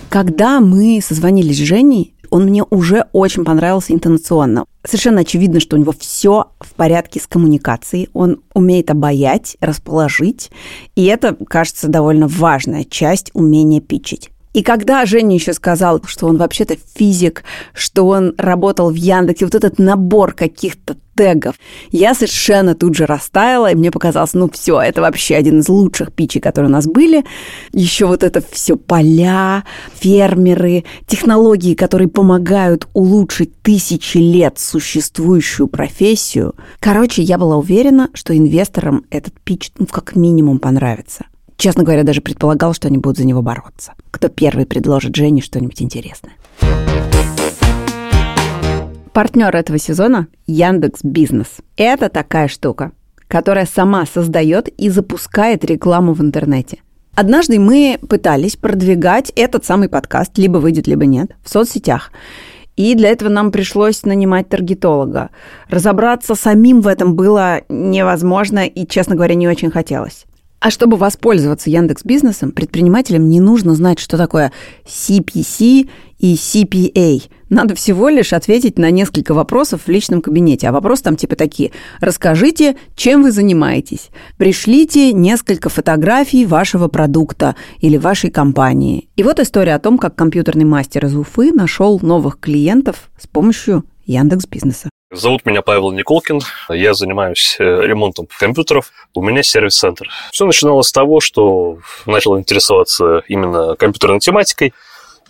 Когда 0.09 0.59
мы 0.59 1.01
созвонились 1.03 1.57
с 1.57 1.61
Женей, 1.61 2.13
он 2.29 2.45
мне 2.45 2.63
уже 2.63 3.05
очень 3.13 3.45
понравился 3.45 3.93
интонационно. 3.93 4.65
Совершенно 4.83 5.21
очевидно, 5.21 5.59
что 5.59 5.75
у 5.75 5.79
него 5.79 5.93
все 5.97 6.47
в 6.59 6.73
порядке 6.73 7.19
с 7.19 7.27
коммуникацией. 7.27 8.09
Он 8.13 8.41
умеет 8.55 8.89
обаять, 8.89 9.55
расположить. 9.59 10.49
И 10.95 11.05
это, 11.05 11.35
кажется, 11.47 11.89
довольно 11.89 12.27
важная 12.27 12.85
часть 12.85 13.29
умения 13.33 13.81
питчить. 13.81 14.31
И 14.53 14.61
когда 14.61 15.05
Женя 15.05 15.35
еще 15.35 15.53
сказал, 15.53 16.01
что 16.05 16.27
он 16.27 16.37
вообще-то 16.37 16.77
физик, 16.95 17.43
что 17.73 18.07
он 18.07 18.35
работал 18.37 18.91
в 18.91 18.95
Яндексе, 18.95 19.45
вот 19.45 19.55
этот 19.55 19.79
набор 19.79 20.33
каких-то 20.33 20.95
тегов, 21.15 21.55
я 21.91 22.13
совершенно 22.13 22.75
тут 22.75 22.95
же 22.95 23.05
растаяла, 23.05 23.71
и 23.71 23.75
мне 23.75 23.91
показалось, 23.91 24.33
ну 24.33 24.49
все, 24.49 24.79
это 24.79 25.01
вообще 25.01 25.35
один 25.35 25.59
из 25.59 25.69
лучших 25.69 26.13
питчей, 26.13 26.39
которые 26.39 26.69
у 26.69 26.71
нас 26.71 26.85
были. 26.85 27.25
Еще 27.71 28.05
вот 28.05 28.23
это 28.23 28.43
все 28.51 28.77
поля, 28.77 29.63
фермеры, 29.95 30.85
технологии, 31.07 31.73
которые 31.73 32.07
помогают 32.07 32.87
улучшить 32.93 33.59
тысячи 33.61 34.17
лет 34.17 34.59
существующую 34.59 35.67
профессию. 35.67 36.55
Короче, 36.79 37.23
я 37.23 37.37
была 37.39 37.57
уверена, 37.57 38.09
что 38.13 38.37
инвесторам 38.37 39.05
этот 39.09 39.33
питч 39.41 39.71
ну, 39.79 39.87
как 39.87 40.15
минимум 40.15 40.59
понравится. 40.59 41.25
Честно 41.57 41.83
говоря, 41.83 42.03
даже 42.03 42.21
предполагал, 42.21 42.73
что 42.73 42.87
они 42.87 42.97
будут 42.97 43.17
за 43.17 43.25
него 43.25 43.41
бороться. 43.41 43.93
Кто 44.11 44.29
первый 44.29 44.65
предложит 44.65 45.15
Жене 45.15 45.41
что-нибудь 45.41 45.81
интересное. 45.81 46.33
Партнер 49.13 49.55
этого 49.55 49.77
сезона– 49.77 50.27
Яндекс 50.47 51.01
Бизнес. 51.03 51.47
Это 51.77 52.09
такая 52.09 52.47
штука. 52.47 52.91
которая 53.33 53.65
сама 53.65 54.05
создает 54.05 54.67
и 54.67 54.89
запускает 54.89 55.65
рекламу 55.65 56.13
в 56.13 56.21
интернете. 56.21 56.77
Однажды 57.15 57.59
мы 57.59 57.97
пытались 58.07 58.55
продвигать 58.55 59.31
этот 59.35 59.65
самый 59.65 59.89
подкаст, 59.89 60.37
либо 60.37 60.59
выйдет, 60.59 60.85
либо 60.85 61.07
нет, 61.07 61.31
в 61.43 61.49
соцсетях. 61.49 62.11
И 62.75 62.93
для 62.93 63.09
этого 63.09 63.29
нам 63.29 63.51
пришлось 63.51 64.03
нанимать 64.03 64.49
таргетолога. 64.49 65.31
Разобраться 65.67 66.35
самим 66.35 66.81
в 66.81 66.87
этом 66.87 67.15
было 67.15 67.61
невозможно 67.69 68.67
и, 68.67 68.85
честно 68.85 69.15
говоря, 69.15 69.33
не 69.33 69.47
очень 69.47 69.71
хотелось. 69.71 70.25
А 70.63 70.71
чтобы 70.71 70.95
воспользоваться 70.95 71.69
Яндекс 71.69 72.05
Бизнесом, 72.05 72.53
предпринимателям 72.53 73.27
не 73.27 73.41
нужно 73.41 73.75
знать, 73.75 73.99
что 73.99 74.15
такое 74.15 74.53
CPC 74.85 75.89
и 76.19 76.35
CPA. 76.35 77.21
Надо 77.49 77.75
всего 77.75 78.07
лишь 78.07 78.31
ответить 78.31 78.79
на 78.79 78.89
несколько 78.89 79.33
вопросов 79.33 79.81
в 79.85 79.89
личном 79.89 80.21
кабинете. 80.21 80.69
А 80.69 80.71
вопросы 80.71 81.03
там 81.03 81.17
типа 81.17 81.35
такие. 81.35 81.73
Расскажите, 81.99 82.77
чем 82.95 83.23
вы 83.23 83.33
занимаетесь. 83.33 84.09
Пришлите 84.37 85.11
несколько 85.11 85.67
фотографий 85.67 86.45
вашего 86.45 86.87
продукта 86.87 87.57
или 87.79 87.97
вашей 87.97 88.29
компании. 88.29 89.09
И 89.17 89.23
вот 89.23 89.41
история 89.41 89.75
о 89.75 89.79
том, 89.79 89.97
как 89.97 90.15
компьютерный 90.15 90.63
мастер 90.63 91.05
из 91.07 91.13
Уфы 91.13 91.51
нашел 91.51 91.99
новых 92.01 92.39
клиентов 92.39 93.11
с 93.21 93.27
помощью 93.27 93.83
Яндекс 94.05 94.47
Бизнеса. 94.47 94.89
Зовут 95.13 95.45
меня 95.45 95.61
Павел 95.61 95.91
Николкин. 95.91 96.41
Я 96.69 96.95
занимаюсь 96.95 97.57
э, 97.59 97.63
ремонтом 97.63 98.27
компьютеров. 98.39 98.91
У 99.13 99.21
меня 99.21 99.43
сервис-центр. 99.43 100.09
Все 100.31 100.43
начиналось 100.43 100.87
с 100.87 100.91
того, 100.91 101.19
что 101.19 101.77
начал 102.07 102.39
интересоваться 102.39 103.21
именно 103.27 103.75
компьютерной 103.75 104.19
тематикой. 104.19 104.73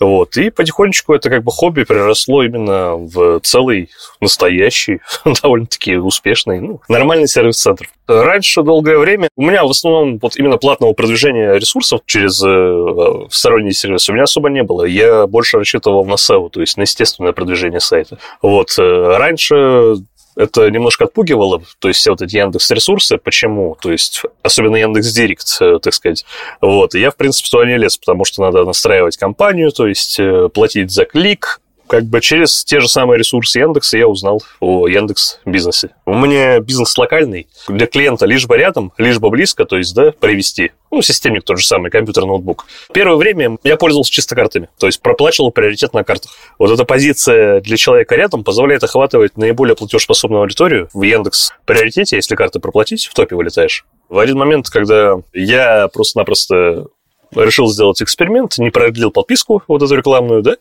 Вот. 0.04 0.36
И 0.38 0.50
потихонечку 0.50 1.14
это 1.14 1.30
как 1.30 1.44
бы 1.44 1.52
хобби 1.52 1.84
переросло 1.84 2.44
именно 2.44 2.96
в 2.96 3.40
целый 3.42 3.90
настоящий, 4.20 5.00
довольно-таки 5.42 5.96
успешный, 5.96 6.60
ну, 6.60 6.82
нормальный 6.90 7.28
сервис-центр. 7.28 7.90
Раньше 8.08 8.64
долгое 8.64 8.98
время 8.98 9.30
у 9.38 9.44
меня 9.44 9.64
в 9.64 9.70
основном 9.70 10.20
вот 10.22 10.36
именно 10.36 10.58
платного 10.58 10.92
продвижения 10.94 11.54
ресурсов 11.54 12.02
через 12.06 12.44
э, 12.46 13.28
сторонние 13.32 13.74
сервисы 13.74 14.12
у 14.12 14.14
меня 14.14 14.24
особо 14.24 14.50
не 14.50 14.64
было. 14.64 14.84
Я 14.84 15.26
больше 15.26 15.58
рассчитывал 15.58 16.06
на 16.06 16.16
SEO, 16.16 16.50
то 16.50 16.60
есть 16.60 16.76
на 16.76 16.82
естественное 16.82 17.32
продвижение 17.32 17.80
сайта. 17.80 18.18
Вот. 18.42 18.78
Э, 18.78 19.18
раньше 19.18 19.96
это 20.36 20.70
немножко 20.70 21.06
отпугивало, 21.06 21.62
то 21.80 21.88
есть 21.88 22.00
все 22.00 22.12
вот 22.12 22.22
эти 22.22 22.38
Яндекс 22.38 22.72
ресурсы. 22.72 23.18
Почему? 23.18 23.78
То 23.82 23.92
есть 23.92 24.24
особенно 24.42 24.76
Яндекс 24.76 25.12
Директ, 25.12 25.58
э, 25.62 25.80
так 25.82 25.94
сказать. 25.94 26.26
Вот. 26.62 26.96
И 26.96 27.00
я, 27.00 27.12
в 27.12 27.16
принципе, 27.16 27.50
туда 27.50 27.66
не 27.66 27.78
лез, 27.78 27.98
потому 27.98 28.26
что 28.26 28.42
надо 28.42 28.64
настраивать 28.64 29.18
компанию, 29.18 29.72
то 29.72 29.88
есть 29.88 30.20
э, 30.20 30.50
платить 30.50 30.92
за 30.92 31.06
клик, 31.06 31.62
как 31.94 32.06
бы 32.06 32.22
через 32.22 32.66
те 32.66 32.80
же 32.80 32.88
самые 32.88 33.20
ресурсы 33.20 33.60
Яндекса 33.60 34.00
я 34.00 34.08
узнал 34.08 34.42
о 34.60 34.88
Яндекс 34.88 35.40
бизнесе. 35.46 35.92
У 36.08 36.18
меня 36.18 36.60
бизнес 36.60 36.98
локальный, 36.98 37.48
для 37.68 37.86
клиента 37.86 38.26
лишь 38.26 38.48
бы 38.48 38.58
рядом, 38.58 38.94
лишь 38.98 39.20
бы 39.20 39.30
близко, 39.30 39.64
то 39.66 39.78
есть, 39.78 39.94
да, 39.94 40.12
привести. 40.12 40.72
Ну, 40.90 41.04
системник 41.04 41.44
тот 41.44 41.60
же 41.60 41.68
самый, 41.68 41.92
компьютер, 41.92 42.26
ноутбук. 42.26 42.66
Первое 42.96 43.16
время 43.16 43.60
я 43.64 43.78
пользовался 43.78 44.12
чисто 44.12 44.34
картами, 44.34 44.70
то 44.80 44.88
есть 44.88 45.04
проплачивал 45.04 45.52
приоритет 45.52 45.94
на 45.94 46.04
картах. 46.04 46.32
Вот 46.58 46.72
эта 46.72 46.84
позиция 46.84 47.62
для 47.62 47.78
человека 47.78 48.16
рядом 48.16 48.44
позволяет 48.44 48.84
охватывать 48.84 49.38
наиболее 49.38 49.76
платежеспособную 49.76 50.42
аудиторию 50.42 50.90
в 50.96 51.04
Яндекс 51.04 51.52
приоритете, 51.66 52.16
если 52.16 52.34
карты 52.34 52.60
проплатить, 52.60 53.06
в 53.06 53.14
топе 53.14 53.36
вылетаешь. 53.36 53.86
В 54.10 54.18
один 54.18 54.40
момент, 54.40 54.68
когда 54.72 55.18
я 55.32 55.88
просто-напросто 55.94 56.88
решил 57.36 57.68
сделать 57.68 58.02
эксперимент, 58.02 58.58
не 58.58 58.70
продлил 58.70 59.12
подписку 59.12 59.64
вот 59.68 59.82
эту 59.82 59.96
рекламную, 59.96 60.42
да, 60.42 60.56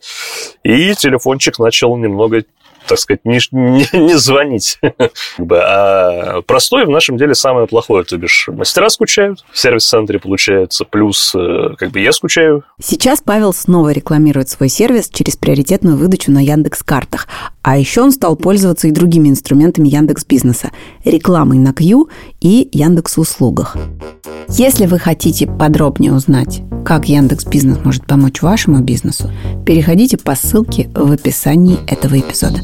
и 0.63 0.93
телефончик 0.95 1.59
начал 1.59 1.95
немного 1.97 2.43
так 2.87 2.99
сказать, 2.99 3.21
не, 3.23 3.39
не, 3.51 3.87
не 3.93 4.17
звонить. 4.17 4.79
а 5.51 6.41
простой 6.41 6.85
в 6.85 6.89
нашем 6.89 7.17
деле 7.17 7.35
самое 7.35 7.67
плохое. 7.67 8.03
То 8.03 8.17
бишь, 8.17 8.49
мастера 8.51 8.89
скучают, 8.89 9.43
в 9.51 9.57
сервис-центре 9.57 10.19
получается, 10.19 10.85
плюс 10.85 11.33
э, 11.35 11.75
как 11.77 11.91
бы 11.91 11.99
я 11.99 12.11
скучаю. 12.11 12.63
Сейчас 12.81 13.21
Павел 13.21 13.53
снова 13.53 13.91
рекламирует 13.91 14.49
свой 14.49 14.69
сервис 14.69 15.09
через 15.09 15.37
приоритетную 15.37 15.97
выдачу 15.97 16.31
на 16.31 16.39
Яндекс 16.39 16.83
Картах. 16.83 17.27
А 17.61 17.77
еще 17.77 18.01
он 18.01 18.11
стал 18.11 18.35
пользоваться 18.35 18.87
и 18.87 18.91
другими 18.91 19.29
инструментами 19.29 19.87
Яндекс 19.87 20.25
Бизнеса, 20.25 20.71
рекламой 21.05 21.57
на 21.57 21.73
Q 21.73 22.09
и 22.41 22.69
Яндекс 22.71 23.17
Услугах. 23.17 23.77
Если 24.49 24.85
вы 24.85 24.99
хотите 24.99 25.47
подробнее 25.47 26.13
узнать, 26.13 26.61
как 26.85 27.09
Яндекс 27.09 27.45
Бизнес 27.45 27.79
может 27.83 28.05
помочь 28.05 28.41
вашему 28.41 28.81
бизнесу, 28.81 29.31
переходите 29.65 30.17
по 30.17 30.35
ссылке 30.35 30.89
в 30.93 31.11
описании 31.11 31.79
этого 31.87 32.19
эпизода. 32.19 32.59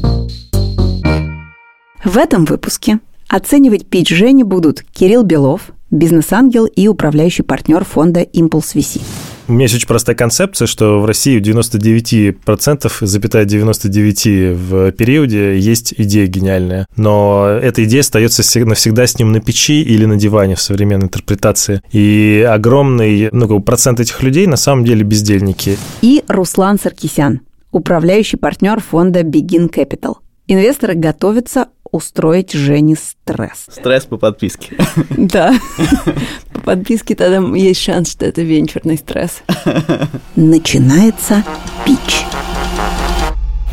В 2.04 2.16
этом 2.16 2.44
выпуске 2.44 3.00
оценивать 3.28 3.86
пич 3.86 4.08
Жени 4.08 4.42
будут 4.42 4.82
Кирилл 4.82 5.22
Белов, 5.22 5.72
бизнес-ангел 5.90 6.66
и 6.66 6.88
управляющий 6.88 7.42
партнер 7.42 7.84
фонда 7.84 8.20
«Импульс 8.20 8.74
VC». 8.74 9.02
У 9.50 9.52
меня 9.52 9.64
есть 9.64 9.74
очень 9.74 9.88
простая 9.88 10.14
концепция, 10.14 10.66
что 10.66 11.00
в 11.00 11.06
России 11.06 11.36
у 11.36 11.40
99%, 11.42 12.92
запятая 13.00 13.44
99 13.44 14.56
в 14.56 14.92
периоде 14.92 15.58
есть 15.58 15.92
идея 15.96 16.28
гениальная. 16.28 16.86
Но 16.94 17.58
эта 17.60 17.82
идея 17.82 18.02
остается 18.02 18.44
навсегда 18.64 19.08
с 19.08 19.18
ним 19.18 19.32
на 19.32 19.40
печи 19.40 19.82
или 19.82 20.04
на 20.04 20.14
диване 20.14 20.54
в 20.54 20.62
современной 20.62 21.06
интерпретации. 21.06 21.82
И 21.90 22.46
огромный 22.48 23.28
ну, 23.32 23.58
процент 23.58 23.98
этих 23.98 24.22
людей 24.22 24.46
на 24.46 24.56
самом 24.56 24.84
деле 24.84 25.02
бездельники. 25.02 25.76
И 26.00 26.22
Руслан 26.28 26.78
Саркисян, 26.78 27.40
управляющий 27.72 28.36
партнер 28.36 28.80
фонда 28.80 29.22
Begin 29.22 29.68
Capital. 29.68 30.18
Инвесторы 30.46 30.94
готовятся 30.94 31.66
устроить 31.90 32.52
Жене 32.52 32.96
стресс. 32.96 33.66
Стресс 33.68 34.04
по 34.04 34.16
подписке. 34.16 34.76
Да. 35.10 35.54
По 36.52 36.60
подписке 36.76 37.14
тогда 37.14 37.40
есть 37.56 37.82
шанс, 37.82 38.12
что 38.12 38.26
это 38.26 38.42
венчурный 38.42 38.96
стресс. 38.96 39.42
Начинается 40.36 41.44
пич. 41.84 42.24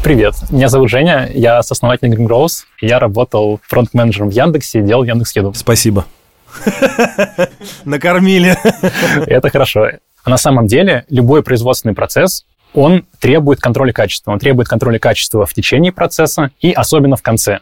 Привет, 0.04 0.36
меня 0.52 0.70
зовут 0.70 0.90
Женя, 0.90 1.30
я 1.34 1.62
сооснователь 1.64 2.10
Green 2.10 2.28
Growth. 2.28 2.64
Я 2.82 3.00
работал 3.00 3.60
фронт-менеджером 3.68 4.30
в 4.30 4.34
Яндексе, 4.34 4.82
делал 4.82 5.04
Яндекс.Еду. 5.04 5.54
Спасибо. 5.54 6.06
Накормили. 7.86 8.58
Это 9.28 9.50
хорошо. 9.50 9.90
А 10.24 10.30
на 10.30 10.38
самом 10.38 10.68
деле 10.68 11.06
любой 11.10 11.44
производственный 11.44 11.94
процесс 11.94 12.46
он 12.74 13.06
требует 13.20 13.60
контроля 13.60 13.92
качества. 13.92 14.32
Он 14.32 14.40
требует 14.40 14.68
контроля 14.68 15.00
качества 15.00 15.46
в 15.46 15.54
течение 15.54 15.92
процесса 15.92 16.52
и 16.60 16.72
особенно 16.72 17.16
в 17.16 17.22
конце. 17.22 17.60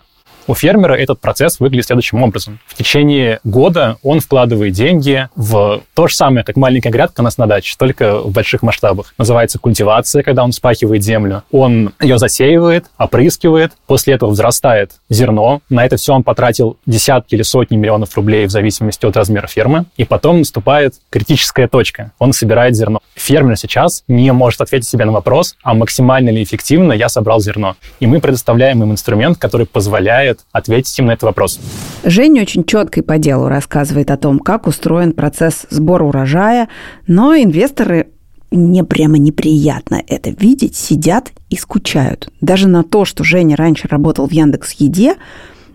У 0.47 0.53
фермера 0.53 0.93
этот 0.93 1.19
процесс 1.19 1.59
выглядит 1.59 1.87
следующим 1.87 2.21
образом. 2.21 2.59
В 2.67 2.75
течение 2.75 3.39
года 3.43 3.97
он 4.03 4.19
вкладывает 4.19 4.73
деньги 4.73 5.27
в 5.35 5.81
то 5.95 6.07
же 6.07 6.15
самое, 6.15 6.43
как 6.43 6.55
маленькая 6.55 6.91
грядка 6.91 7.21
у 7.21 7.23
нас 7.23 7.39
на 7.39 7.47
даче, 7.47 7.75
только 7.79 8.19
в 8.19 8.31
больших 8.31 8.61
масштабах. 8.61 9.13
Называется 9.17 9.57
культивация, 9.57 10.21
когда 10.21 10.43
он 10.43 10.51
спахивает 10.51 11.03
землю. 11.03 11.43
Он 11.51 11.93
ее 11.99 12.19
засеивает, 12.19 12.85
опрыскивает, 12.97 13.71
после 13.87 14.13
этого 14.13 14.29
взрастает 14.29 14.91
зерно. 15.09 15.61
На 15.69 15.83
это 15.83 15.97
все 15.97 16.13
он 16.13 16.23
потратил 16.23 16.77
десятки 16.85 17.33
или 17.33 17.41
сотни 17.41 17.75
миллионов 17.75 18.15
рублей 18.15 18.45
в 18.45 18.51
зависимости 18.51 19.05
от 19.05 19.17
размера 19.17 19.47
фермы. 19.47 19.85
И 19.97 20.05
потом 20.05 20.39
наступает 20.39 20.95
критическая 21.09 21.67
точка. 21.67 22.11
Он 22.19 22.33
собирает 22.33 22.75
зерно. 22.75 22.99
Фермер 23.15 23.57
сейчас 23.57 24.03
не 24.07 24.31
может 24.31 24.61
ответить 24.61 24.87
себе 24.87 25.05
на 25.05 25.11
вопрос, 25.11 25.55
а 25.63 25.73
максимально 25.73 26.29
ли 26.29 26.43
эффективно 26.43 26.93
я 26.93 27.09
собрал 27.09 27.39
зерно. 27.39 27.75
И 27.99 28.05
мы 28.05 28.19
предоставляем 28.19 28.83
им 28.83 28.91
инструмент, 28.91 29.39
который 29.39 29.65
позволяет 29.65 30.34
позволяет 30.35 30.45
ответить 30.51 30.99
им 30.99 31.05
на 31.07 31.11
этот 31.11 31.23
вопрос. 31.23 31.59
Женя 32.03 32.41
очень 32.41 32.63
четко 32.63 32.99
и 32.99 33.03
по 33.03 33.17
делу 33.17 33.47
рассказывает 33.47 34.11
о 34.11 34.17
том, 34.17 34.39
как 34.39 34.67
устроен 34.67 35.13
процесс 35.13 35.65
сбора 35.69 36.03
урожая, 36.03 36.69
но 37.07 37.35
инвесторы 37.35 38.07
мне 38.51 38.83
прямо 38.83 39.17
неприятно 39.17 40.01
это 40.07 40.29
видеть, 40.29 40.75
сидят 40.75 41.31
и 41.49 41.57
скучают. 41.57 42.29
Даже 42.41 42.67
на 42.67 42.83
то, 42.83 43.05
что 43.05 43.23
Женя 43.23 43.55
раньше 43.55 43.87
работал 43.87 44.27
в 44.27 44.31
Яндекс 44.31 44.73
Еде, 44.73 45.15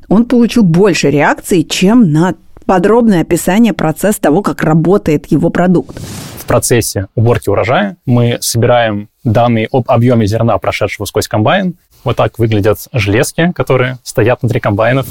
он 0.09 0.25
получил 0.25 0.63
больше 0.63 1.11
реакций, 1.11 1.65
чем 1.65 2.13
на 2.13 2.35
подробное 2.65 3.23
описание 3.23 3.73
процесса 3.73 4.21
того, 4.21 4.43
как 4.43 4.63
работает 4.63 5.31
его 5.31 5.51
продукт. 5.51 6.01
В 6.39 6.47
процессе 6.47 7.07
уборки 7.15 7.49
урожая 7.49 7.97
мы 8.07 8.39
собираем 8.41 9.09
данные 9.25 9.69
об 9.71 9.85
объеме 9.89 10.27
зерна, 10.27 10.57
прошедшего 10.59 11.05
сквозь 11.07 11.29
комбайн, 11.29 11.75
вот 12.05 12.17
так 12.17 12.39
выглядят 12.39 12.79
железки, 12.93 13.53
которые 13.55 13.99
стоят 14.03 14.43
внутри 14.43 14.61
комбайнов. 14.61 15.07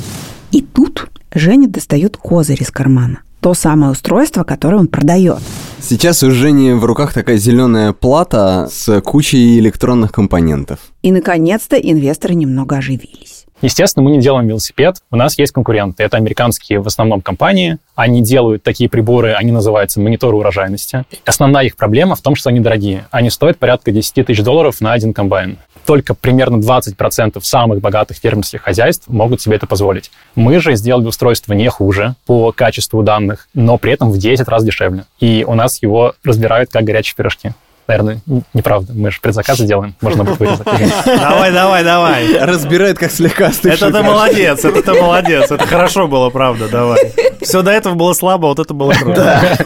И 0.51 0.62
тут 0.62 1.10
Женя 1.34 1.67
достает 1.67 2.17
козырь 2.17 2.62
из 2.62 2.72
кармана. 2.72 3.19
То 3.41 3.53
самое 3.53 3.93
устройство, 3.93 4.43
которое 4.43 4.77
он 4.77 4.88
продает. 4.88 5.39
Сейчас 5.79 6.24
у 6.24 6.31
Жени 6.31 6.74
в 6.74 6.84
руках 6.84 7.13
такая 7.13 7.38
зеленая 7.38 7.93
плата 7.93 8.67
с 8.69 9.00
кучей 9.01 9.60
электронных 9.60 10.12
компонентов. 10.12 10.79
И, 11.03 11.12
наконец-то, 11.12 11.77
инвесторы 11.77 12.36
немного 12.36 12.77
оживились. 12.77 13.46
Естественно, 13.62 14.03
мы 14.03 14.12
не 14.12 14.22
делаем 14.22 14.48
велосипед. 14.48 14.98
У 15.12 15.17
нас 15.17 15.38
есть 15.38 15.51
конкуренты. 15.51 16.03
Это 16.03 16.17
американские 16.17 16.79
в 16.79 16.88
основном 16.88 17.22
компании. 17.22 17.77
Они 17.96 18.22
делают 18.22 18.63
такие 18.63 18.89
приборы, 18.89 19.34
они 19.34 19.51
называются 19.51 20.00
мониторы 20.00 20.38
урожайности. 20.38 21.03
Основная 21.25 21.65
их 21.65 21.75
проблема 21.75 22.15
в 22.15 22.22
том, 22.22 22.36
что 22.36 22.50
они 22.50 22.62
дорогие. 22.62 23.08
Они 23.12 23.29
стоят 23.29 23.58
порядка 23.58 23.91
10 23.91 24.25
тысяч 24.25 24.43
долларов 24.43 24.79
на 24.79 24.93
один 24.93 25.13
комбайн. 25.13 25.58
Только 25.89 26.13
примерно 26.13 26.58
20% 26.58 27.39
самых 27.41 27.79
богатых 27.79 28.17
фермерских 28.17 28.62
хозяйств 28.62 29.08
могут 29.08 29.41
себе 29.41 29.55
это 29.55 29.65
позволить. 29.65 30.12
Мы 30.36 30.60
же 30.60 30.75
сделали 30.75 31.08
устройство 31.08 31.53
не 31.53 31.67
хуже 31.67 32.13
по 32.27 32.51
качеству 32.51 33.01
данных, 33.01 33.48
но 33.55 33.79
при 33.79 33.93
этом 33.93 34.12
в 34.12 34.19
10 34.19 34.48
раз 34.48 34.63
дешевле. 34.63 35.05
И 35.19 35.43
у 35.48 35.55
нас 35.55 35.81
его 35.81 36.13
разбирают 36.24 36.69
как 36.69 36.84
горячие 36.84 37.15
пирожки 37.15 37.53
наверное, 37.89 38.19
неправда. 38.53 38.93
Мы 38.93 39.12
же 39.12 39.19
предзаказы 39.19 39.65
делаем, 39.65 39.96
можно 40.01 40.24
будет 40.24 40.39
вырезать. 40.39 40.65
Давай, 41.05 41.51
давай, 41.51 41.84
давай. 41.84 42.38
Разбирает, 42.39 42.98
как 42.98 43.12
слегка 43.12 43.51
Это 43.63 43.91
ты 43.91 44.03
молодец, 44.03 44.63
это 44.63 44.81
ты 44.81 44.93
молодец. 44.93 45.51
Это 45.51 45.65
хорошо 45.65 46.08
было, 46.08 46.29
правда, 46.29 46.69
давай. 46.69 47.12
Все 47.41 47.62
до 47.62 47.72
этого 47.72 47.96
было 47.96 48.13
слабо, 48.13 48.48
вот 48.48 48.60
это 48.60 48.74
было 48.74 48.91
круто. 48.91 49.58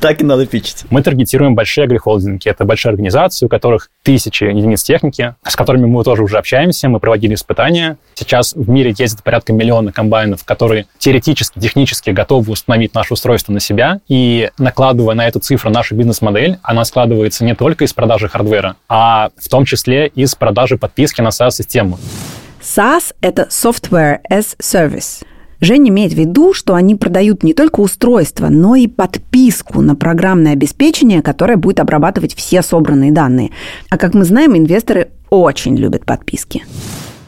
Так 0.00 0.20
и 0.20 0.24
надо 0.24 0.46
пичить. 0.46 0.84
Мы 0.90 1.02
таргетируем 1.02 1.54
большие 1.54 1.84
агрихолдинги. 1.84 2.48
Это 2.48 2.64
большие 2.64 2.90
организации, 2.90 3.46
у 3.46 3.48
которых 3.48 3.90
тысячи 4.02 4.44
единиц 4.44 4.82
техники, 4.82 5.34
с 5.46 5.56
которыми 5.56 5.86
мы 5.86 6.04
тоже 6.04 6.22
уже 6.22 6.38
общаемся, 6.38 6.88
мы 6.88 7.00
проводили 7.00 7.34
испытания. 7.34 7.96
Сейчас 8.14 8.54
в 8.54 8.68
мире 8.68 8.94
ездит 8.96 9.22
порядка 9.22 9.52
миллиона 9.52 9.92
комбайнов, 9.92 10.44
которые 10.44 10.86
теоретически, 10.98 11.58
технически 11.58 12.10
готовы 12.10 12.52
установить 12.52 12.94
наше 12.94 13.14
устройство 13.14 13.52
на 13.52 13.60
себя. 13.60 14.00
И 14.08 14.50
накладывая 14.58 15.14
на 15.14 15.26
эту 15.26 15.40
цифру 15.40 15.70
нашу 15.70 15.96
бизнес-модель, 15.96 16.58
она 16.62 16.84
складывается 16.84 16.99
складывается 17.00 17.46
не 17.46 17.54
только 17.54 17.84
из 17.84 17.94
продажи 17.94 18.28
хардвера, 18.28 18.76
а 18.86 19.30
в 19.38 19.48
том 19.48 19.64
числе 19.64 20.08
из 20.08 20.34
продажи 20.34 20.76
подписки 20.76 21.22
на 21.22 21.28
SaaS-систему. 21.28 21.98
SaaS– 22.60 23.14
это 23.22 23.48
Software 23.50 24.18
as 24.30 24.54
Service. 24.58 25.24
Женя 25.62 25.88
имеет 25.88 26.12
в 26.12 26.16
виду, 26.16 26.52
что 26.52 26.74
они 26.74 26.94
продают 26.94 27.42
не 27.42 27.54
только 27.54 27.80
устройство, 27.80 28.48
но 28.48 28.74
и 28.74 28.86
подписку 28.86 29.80
на 29.80 29.96
программное 29.96 30.52
обеспечение, 30.52 31.22
которое 31.22 31.56
будет 31.56 31.80
обрабатывать 31.80 32.34
все 32.34 32.60
собранные 32.60 33.12
данные. 33.12 33.50
А 33.88 33.96
как 33.96 34.12
мы 34.12 34.24
знаем, 34.24 34.54
инвесторы 34.56 35.10
очень 35.30 35.76
любят 35.76 36.04
подписки. 36.04 36.64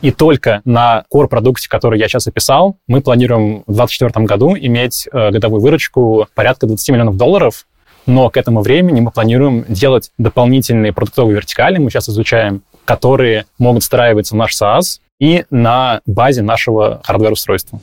И 0.02 0.10
только 0.10 0.60
на 0.66 1.04
core-продукте, 1.14 1.68
который 1.68 1.98
я 1.98 2.08
сейчас 2.08 2.26
описал, 2.26 2.76
мы 2.88 3.00
планируем 3.00 3.62
в 3.66 3.72
2024 3.72 4.26
году 4.26 4.56
иметь 4.56 5.08
э, 5.10 5.30
годовую 5.30 5.62
выручку 5.62 6.26
порядка 6.34 6.66
20 6.66 6.88
миллионов 6.90 7.16
долларов, 7.16 7.66
но 8.06 8.30
к 8.30 8.36
этому 8.36 8.62
времени 8.62 9.00
мы 9.00 9.10
планируем 9.10 9.64
делать 9.68 10.10
дополнительные 10.18 10.92
продуктовые 10.92 11.36
вертикали, 11.36 11.78
мы 11.78 11.90
сейчас 11.90 12.08
изучаем, 12.08 12.62
которые 12.84 13.46
могут 13.58 13.82
встраиваться 13.82 14.34
в 14.34 14.38
наш 14.38 14.60
SaaS 14.60 15.00
и 15.20 15.44
на 15.50 16.00
базе 16.06 16.42
нашего 16.42 17.00
хардвер-устройства. 17.04 17.80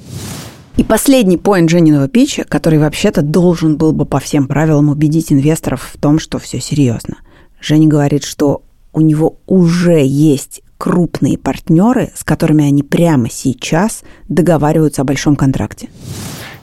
И 0.77 0.83
последний 0.83 1.37
поинт 1.37 1.69
Жениного 1.69 2.07
питча, 2.07 2.45
который 2.45 2.79
вообще-то 2.79 3.21
должен 3.21 3.77
был 3.77 3.91
бы 3.91 4.05
по 4.05 4.19
всем 4.19 4.47
правилам 4.47 4.89
убедить 4.89 5.31
инвесторов 5.31 5.91
в 5.93 5.99
том, 5.99 6.19
что 6.19 6.39
все 6.39 6.61
серьезно. 6.61 7.17
Женя 7.59 7.87
говорит, 7.87 8.23
что 8.23 8.61
у 8.93 9.01
него 9.01 9.37
уже 9.45 10.01
есть 10.05 10.61
крупные 10.77 11.37
партнеры, 11.37 12.11
с 12.15 12.23
которыми 12.23 12.65
они 12.65 12.83
прямо 12.83 13.29
сейчас 13.29 14.03
договариваются 14.29 15.01
о 15.01 15.05
большом 15.05 15.35
контракте. 15.35 15.89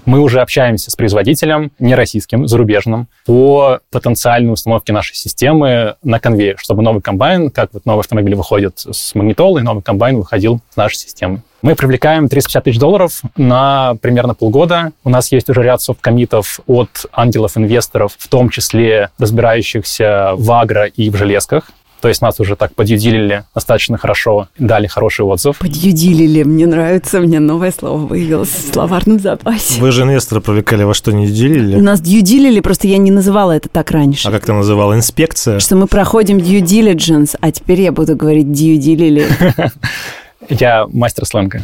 Мы 0.07 0.21
уже 0.21 0.41
общаемся 0.41 0.91
с 0.91 0.95
производителем, 0.95 1.73
не 1.81 1.97
российским, 1.97 2.47
зарубежным, 2.47 3.09
по 3.27 3.81
потенциальной 3.91 4.53
установке 4.53 4.93
нашей 4.93 5.17
системы 5.17 5.97
на 6.05 6.21
конвейер, 6.21 6.57
чтобы 6.59 6.83
новый 6.83 7.03
комбайн, 7.03 7.51
как 7.51 7.71
вот 7.73 7.85
новый 7.87 8.01
автомобиль 8.01 8.37
выходит 8.37 8.79
с 8.79 9.17
магнитолой, 9.17 9.65
новый 9.65 9.83
комбайн 9.83 10.17
выходил 10.17 10.61
с 10.71 10.77
нашей 10.77 10.99
системы. 10.99 11.43
Мы 11.61 11.75
привлекаем 11.75 12.29
350 12.29 12.65
тысяч 12.65 12.79
долларов 12.79 13.23
на 13.37 13.97
примерно 14.01 14.35
полгода. 14.35 14.93
У 15.03 15.11
нас 15.11 15.33
есть 15.33 15.51
уже 15.51 15.63
ряд 15.63 15.83
софт-коммитов 15.83 16.61
от 16.69 17.07
ангелов-инвесторов, 17.13 18.15
в 18.17 18.29
том 18.29 18.51
числе 18.51 19.11
разбирающихся 19.19 20.35
в 20.37 20.53
агро 20.53 20.85
и 20.85 21.11
в 21.11 21.17
железках. 21.17 21.73
То 22.07 22.11
есть 22.11 22.23
нас 22.23 22.39
уже 22.39 22.55
так 22.55 22.73
подъюдилили 22.73 23.43
достаточно 23.53 23.99
хорошо, 23.99 24.47
дали 24.61 24.87
хороший 24.87 25.25
отзыв. 25.25 25.59
Подъюдилили, 25.59 26.45
мне 26.45 26.65
нравится, 26.65 27.19
мне 27.19 27.41
новое 27.41 27.73
слово 27.77 28.07
появилось 28.07 28.49
в 28.49 28.73
словарном 28.73 29.19
запасе. 29.19 29.81
Вы 29.81 29.91
же 29.91 30.05
инвестора 30.05 30.39
привлекали, 30.39 30.85
во 30.85 30.95
что 30.95 31.11
не 31.11 31.27
дьюдилили? 31.27 31.81
Нас 31.81 32.01
дьюдилили, 32.01 32.61
просто 32.61 32.87
я 32.87 32.99
не 32.99 33.11
называла 33.11 33.51
это 33.51 33.69
так 33.69 33.91
раньше. 33.91 34.29
А 34.29 34.31
как 34.31 34.47
ты 34.47 34.53
называла? 34.53 34.95
Инспекция? 34.95 35.59
Что 35.59 35.75
мы 35.75 35.89
проходим 35.89 36.37
due 36.37 36.61
diligence, 36.61 37.35
а 37.41 37.51
теперь 37.51 37.81
я 37.81 37.91
буду 37.91 38.15
говорить 38.15 38.53
дьюдилили. 38.53 39.27
Я 40.49 40.87
мастер 40.93 41.27
сленга. 41.27 41.61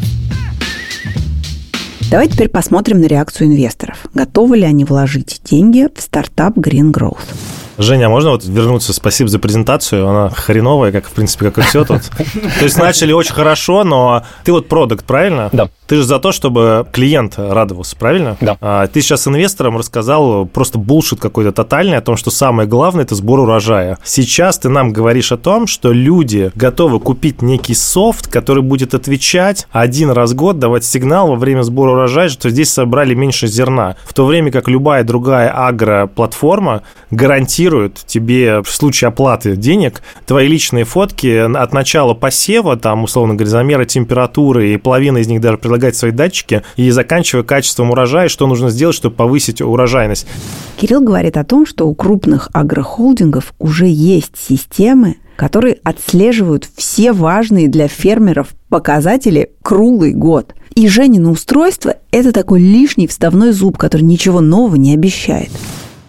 Давай 2.11 2.27
теперь 2.27 2.49
посмотрим 2.49 3.01
на 3.01 3.07
реакцию 3.07 3.47
инвесторов. 3.47 3.99
Готовы 4.13 4.57
ли 4.57 4.65
они 4.65 4.85
вложить 4.85 5.41
деньги 5.45 5.87
в 5.95 6.01
стартап 6.03 6.59
Green 6.59 6.91
Growth? 6.91 7.52
Женя, 7.79 8.07
а 8.07 8.09
можно 8.09 8.31
вот 8.31 8.45
вернуться? 8.45 8.93
Спасибо 8.93 9.29
за 9.29 9.39
презентацию. 9.39 10.07
Она 10.07 10.31
хреновая, 10.31 10.93
как, 10.93 11.07
в 11.07 11.13
принципе, 11.13 11.51
как 11.51 11.59
и 11.59 11.69
все 11.69 11.85
тут. 11.85 12.03
То 12.59 12.65
есть 12.65 12.79
начали 12.79 13.13
очень 13.13 13.33
хорошо, 13.33 13.85
но 13.85 14.25
ты 14.45 14.53
вот 14.53 14.69
продукт, 14.69 15.05
правильно? 15.05 15.49
Да. 15.53 15.69
Ты 15.87 15.97
же 15.97 16.05
за 16.05 16.19
то, 16.19 16.33
чтобы 16.33 16.87
клиент 16.93 17.35
радовался, 17.37 17.97
правильно? 17.97 18.37
Да. 18.41 18.57
А, 18.61 18.87
ты 18.87 19.01
сейчас 19.01 19.27
инвесторам 19.27 19.77
рассказал 19.77 20.47
просто 20.47 20.79
булшит 20.79 21.21
какой-то 21.21 21.53
тотальный 21.53 21.97
о 21.97 22.01
том, 22.03 22.17
что 22.17 22.31
самое 22.31 22.69
главное– 22.69 23.05
это 23.05 23.15
сбор 23.15 23.41
урожая. 23.41 23.99
Сейчас 24.05 24.59
ты 24.59 24.69
нам 24.69 24.93
говоришь 24.93 25.33
о 25.33 25.37
том, 25.37 25.67
что 25.67 25.93
люди 25.93 26.51
готовы 26.55 27.01
купить 27.01 27.43
некий 27.43 27.75
софт, 27.75 28.29
который 28.29 28.63
будет 28.63 28.95
отвечать 28.95 29.67
один 29.71 30.11
раз 30.11 30.33
в 30.33 30.35
год, 30.35 30.59
давать 30.59 30.85
сигнал 30.85 31.29
во 31.29 31.37
время 31.37 31.63
сбора 31.63 31.93
урожая, 31.93 32.29
что 32.29 32.51
здесь 32.51 32.71
собрали 32.71 33.15
меньше 33.15 33.47
зерна. 33.47 33.97
В 34.05 34.15
то 34.15 34.25
время 34.25 34.51
как 34.51 34.69
любая 34.69 35.05
другая 35.05 35.51
агроплатформа 35.51 36.83
гарантирует 37.11 37.62
тебе 38.07 38.63
в 38.63 38.71
случае 38.71 39.09
оплаты 39.09 39.57
денег 39.57 40.03
твои 40.27 40.49
личные 40.49 40.85
фотки 40.85 41.57
от 41.57 41.73
начала 41.73 42.15
посева, 42.15 42.77
там, 42.77 43.05
условно 43.05 43.35
говоря, 43.35 43.51
замера 43.51 43.85
температуры, 43.85 44.73
и 44.73 44.77
половина 44.77 45.19
из 45.19 45.29
них 45.29 45.41
даже 45.41 45.59
предлагает 45.59 45.97
свои 45.97 46.11
датчики 46.11 46.63
и 46.77 46.91
заканчивая 46.91 47.45
качеством 47.45 47.91
урожая, 47.91 48.29
что 48.29 48.47
нужно 48.47 48.71
сделать, 48.71 48.97
чтобы 48.97 49.15
повысить 49.17 49.61
урожайность. 49.61 50.27
Кирилл 50.77 51.01
говорит 51.01 51.37
о 51.37 51.45
том, 51.45 51.67
что 51.67 51.87
у 51.87 51.95
крупных 51.95 52.49
агрохолдингов 52.53 53.55
уже 53.59 53.87
есть 53.87 54.37
системы, 54.37 55.17
которые 55.37 55.79
отслеживают 55.83 56.69
все 56.77 57.13
важные 57.13 57.69
для 57.69 57.89
фермеров 57.89 58.49
показатели 58.69 59.53
круглый 59.63 60.13
год. 60.13 60.55
И 60.75 60.89
Женина 60.89 61.31
устройство– 61.31 61.97
это 62.11 62.33
такой 62.33 62.61
лишний 62.61 63.07
вставной 63.07 63.53
зуб, 63.53 63.77
который 63.77 64.03
ничего 64.03 64.41
нового 64.41 64.77
не 64.77 64.95
обещает. 64.95 65.51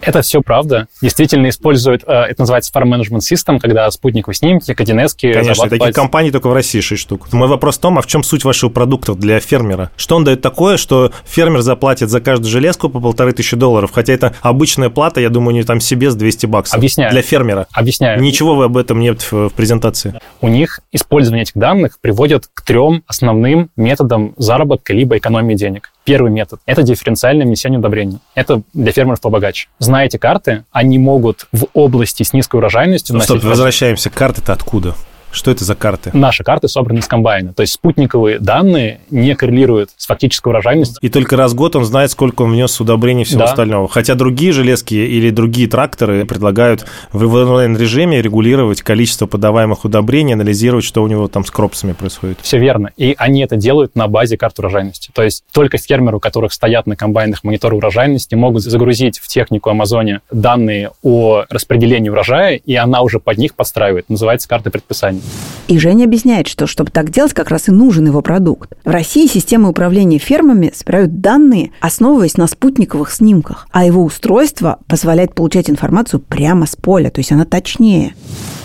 Это 0.05 0.21
все 0.21 0.41
правда. 0.41 0.87
Действительно 1.01 1.49
используют, 1.49 2.03
э, 2.05 2.11
это 2.11 2.41
называется 2.41 2.71
Farm 2.73 2.93
Management 2.93 3.19
System, 3.19 3.59
когда 3.59 3.89
спутниковые 3.91 4.35
снимки, 4.35 4.73
каденески. 4.73 5.33
Конечно, 5.33 5.69
таких 5.69 5.93
компаний 5.93 6.31
только 6.31 6.47
в 6.47 6.53
России 6.53 6.81
6 6.81 7.01
штук. 7.01 7.31
Мой 7.31 7.47
вопрос 7.47 7.77
в 7.77 7.81
том, 7.81 7.97
а 7.97 8.01
в 8.01 8.07
чем 8.07 8.23
суть 8.23 8.43
вашего 8.43 8.69
продукта 8.69 9.15
для 9.15 9.39
фермера? 9.39 9.91
Что 9.97 10.15
он 10.15 10.23
дает 10.23 10.41
такое, 10.41 10.77
что 10.77 11.11
фермер 11.25 11.61
заплатит 11.61 12.09
за 12.09 12.21
каждую 12.21 12.51
железку 12.51 12.89
по 12.89 12.99
полторы 12.99 13.31
тысячи 13.33 13.55
долларов, 13.55 13.91
хотя 13.93 14.13
это 14.13 14.35
обычная 14.41 14.89
плата, 14.89 15.19
я 15.21 15.29
думаю, 15.29 15.55
не 15.55 15.63
там 15.63 15.79
себе 15.79 16.11
с 16.11 16.15
200 16.15 16.45
баксов. 16.45 16.77
Объясняю. 16.77 17.11
Для 17.11 17.21
фермера. 17.21 17.67
Объясняю. 17.71 18.21
Ничего 18.21 18.55
вы 18.55 18.65
об 18.65 18.77
этом 18.77 18.99
нет 18.99 19.31
в 19.31 19.49
презентации. 19.49 20.19
У 20.41 20.47
них 20.47 20.81
использование 20.91 21.43
этих 21.43 21.55
данных 21.55 21.99
приводит 22.01 22.47
к 22.53 22.61
трем 22.63 23.03
основным 23.07 23.69
методам 23.75 24.33
заработка 24.37 24.93
либо 24.93 25.17
экономии 25.17 25.55
денег. 25.55 25.91
Первый 26.03 26.31
метод– 26.31 26.59
это 26.65 26.83
дифференциальное 26.83 27.45
внесение 27.45 27.79
удобрений. 27.79 28.19
Это 28.35 28.61
для 28.73 28.91
фермеров 28.91 29.21
побогаче. 29.21 29.69
Зная 29.79 30.07
эти 30.07 30.17
карты, 30.17 30.65
они 30.71 30.99
могут 30.99 31.47
в 31.51 31.67
области 31.73 32.23
с 32.23 32.33
низкой 32.33 32.57
урожайностью... 32.57 33.15
Ну, 33.15 33.21
стоп, 33.21 33.43
возвращаемся. 33.43 34.09
Карты-то 34.09 34.53
откуда? 34.53 34.95
Что 35.33 35.49
это 35.49 35.65
за 35.65 35.75
карты? 35.75 36.11
Наши 36.13 36.43
карты 36.43 36.67
собраны 36.67 36.99
из 36.99 37.07
комбайна. 37.07 37.53
То 37.53 37.61
есть 37.61 37.73
спутниковые 37.73 38.37
данные 38.39 39.01
не 39.09 39.35
коррелируют 39.35 39.89
с 39.97 40.05
фактической 40.05 40.49
урожайностью. 40.49 40.99
И 41.01 41.09
только 41.09 41.35
раз 41.35 41.53
в 41.53 41.55
год 41.55 41.75
он 41.75 41.83
знает, 41.85 42.11
сколько 42.11 42.43
он 42.43 42.51
внес 42.51 42.79
удобрений 42.79 43.23
всего 43.23 43.39
да. 43.39 43.45
остального. 43.45 43.87
Хотя 43.87 44.13
другие 44.13 44.51
железки 44.51 44.93
или 44.93 45.31
другие 45.31 45.67
тракторы 45.67 46.25
предлагают 46.25 46.85
в 47.11 47.33
онлайн-режиме 47.33 48.21
регулировать 48.21 48.83
количество 48.83 49.25
подаваемых 49.25 49.85
удобрений, 49.85 50.33
анализировать, 50.33 50.85
что 50.85 51.01
у 51.01 51.07
него 51.07 51.27
там 51.27 51.43
с 51.43 51.51
кропсами 51.51 51.93
происходит. 51.93 52.37
Все 52.41 52.59
верно. 52.59 52.91
И 52.95 53.15
они 53.17 53.41
это 53.41 53.55
делают 53.55 53.95
на 53.95 54.07
базе 54.07 54.37
карт 54.37 54.59
урожайности. 54.59 55.09
То 55.13 55.23
есть 55.23 55.43
только 55.51 55.79
фермеры, 55.79 56.17
у 56.17 56.19
которых 56.19 56.53
стоят 56.53 56.85
на 56.85 56.95
комбайнах 56.95 57.43
мониторы 57.43 57.75
урожайности, 57.75 58.35
могут 58.35 58.61
загрузить 58.61 59.17
в 59.17 59.27
технику 59.27 59.71
Амазоне 59.71 60.21
данные 60.31 60.91
о 61.01 61.45
распределении 61.49 62.09
урожая, 62.09 62.55
и 62.55 62.75
она 62.75 63.01
уже 63.01 63.19
под 63.19 63.39
них 63.39 63.55
подстраивает. 63.55 64.09
Называется 64.09 64.47
карта 64.47 64.69
предписания. 64.69 65.22
И 65.67 65.79
Женя 65.79 66.05
объясняет, 66.05 66.47
что 66.47 66.67
чтобы 66.67 66.91
так 66.91 67.09
делать, 67.09 67.33
как 67.33 67.49
раз 67.49 67.69
и 67.69 67.71
нужен 67.71 68.05
его 68.05 68.21
продукт. 68.21 68.73
В 68.83 68.89
России 68.89 69.27
системы 69.27 69.69
управления 69.69 70.17
фермами 70.17 70.71
собирают 70.73 71.21
данные, 71.21 71.71
основываясь 71.79 72.37
на 72.37 72.47
спутниковых 72.47 73.11
снимках, 73.11 73.67
а 73.71 73.85
его 73.85 74.03
устройство 74.03 74.79
позволяет 74.87 75.33
получать 75.33 75.69
информацию 75.69 76.19
прямо 76.19 76.65
с 76.65 76.75
поля, 76.75 77.09
то 77.09 77.19
есть 77.19 77.31
она 77.31 77.45
точнее. 77.45 78.13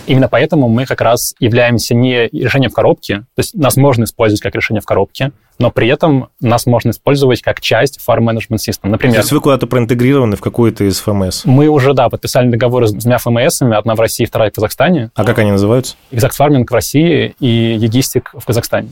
Именно 0.06 0.28
поэтому 0.28 0.68
мы 0.68 0.86
как 0.86 1.00
раз 1.00 1.34
являемся 1.38 1.94
не 1.94 2.28
решением 2.28 2.70
в 2.70 2.74
коробке, 2.74 3.18
то 3.34 3.40
есть 3.40 3.54
нас 3.54 3.76
можно 3.76 4.04
использовать 4.04 4.40
как 4.40 4.54
решение 4.54 4.80
в 4.80 4.86
коробке, 4.86 5.32
но 5.58 5.70
при 5.70 5.88
этом 5.88 6.28
нас 6.40 6.66
можно 6.66 6.90
использовать 6.90 7.42
как 7.42 7.60
часть 7.60 8.00
Farm 8.06 8.20
Management 8.20 8.58
System. 8.58 8.88
Например, 8.88 9.16
То 9.16 9.20
есть 9.20 9.32
вы 9.32 9.40
куда-то 9.40 9.66
проинтегрированы 9.66 10.36
в 10.36 10.40
какую-то 10.40 10.84
из 10.84 11.00
ФМС? 11.00 11.44
Мы 11.44 11.68
уже, 11.68 11.94
да, 11.94 12.08
подписали 12.08 12.48
договоры 12.48 12.86
с 12.88 12.92
двумя 12.92 13.18
ФМСами, 13.18 13.76
одна 13.76 13.94
в 13.94 14.00
России, 14.00 14.24
вторая 14.24 14.50
в 14.50 14.54
Казахстане. 14.54 15.10
А 15.14 15.24
как 15.24 15.38
они 15.38 15.50
называются? 15.50 15.96
Exact 16.12 16.32
Farming 16.38 16.64
в 16.68 16.72
России 16.72 17.34
и 17.40 17.76
Егистик 17.80 18.32
в 18.34 18.44
Казахстане. 18.44 18.88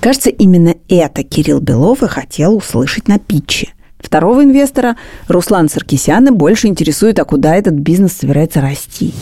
Кажется, 0.00 0.30
именно 0.30 0.74
это 0.88 1.24
Кирилл 1.24 1.60
Белов 1.60 2.02
и 2.02 2.06
хотел 2.06 2.56
услышать 2.56 3.08
на 3.08 3.18
питче. 3.18 3.72
Второго 3.98 4.44
инвестора, 4.44 4.96
Руслан 5.26 5.68
Саркисяна, 5.68 6.30
больше 6.30 6.68
интересует, 6.68 7.18
а 7.18 7.24
куда 7.24 7.56
этот 7.56 7.74
бизнес 7.74 8.12
собирается 8.12 8.60
расти. 8.60 9.12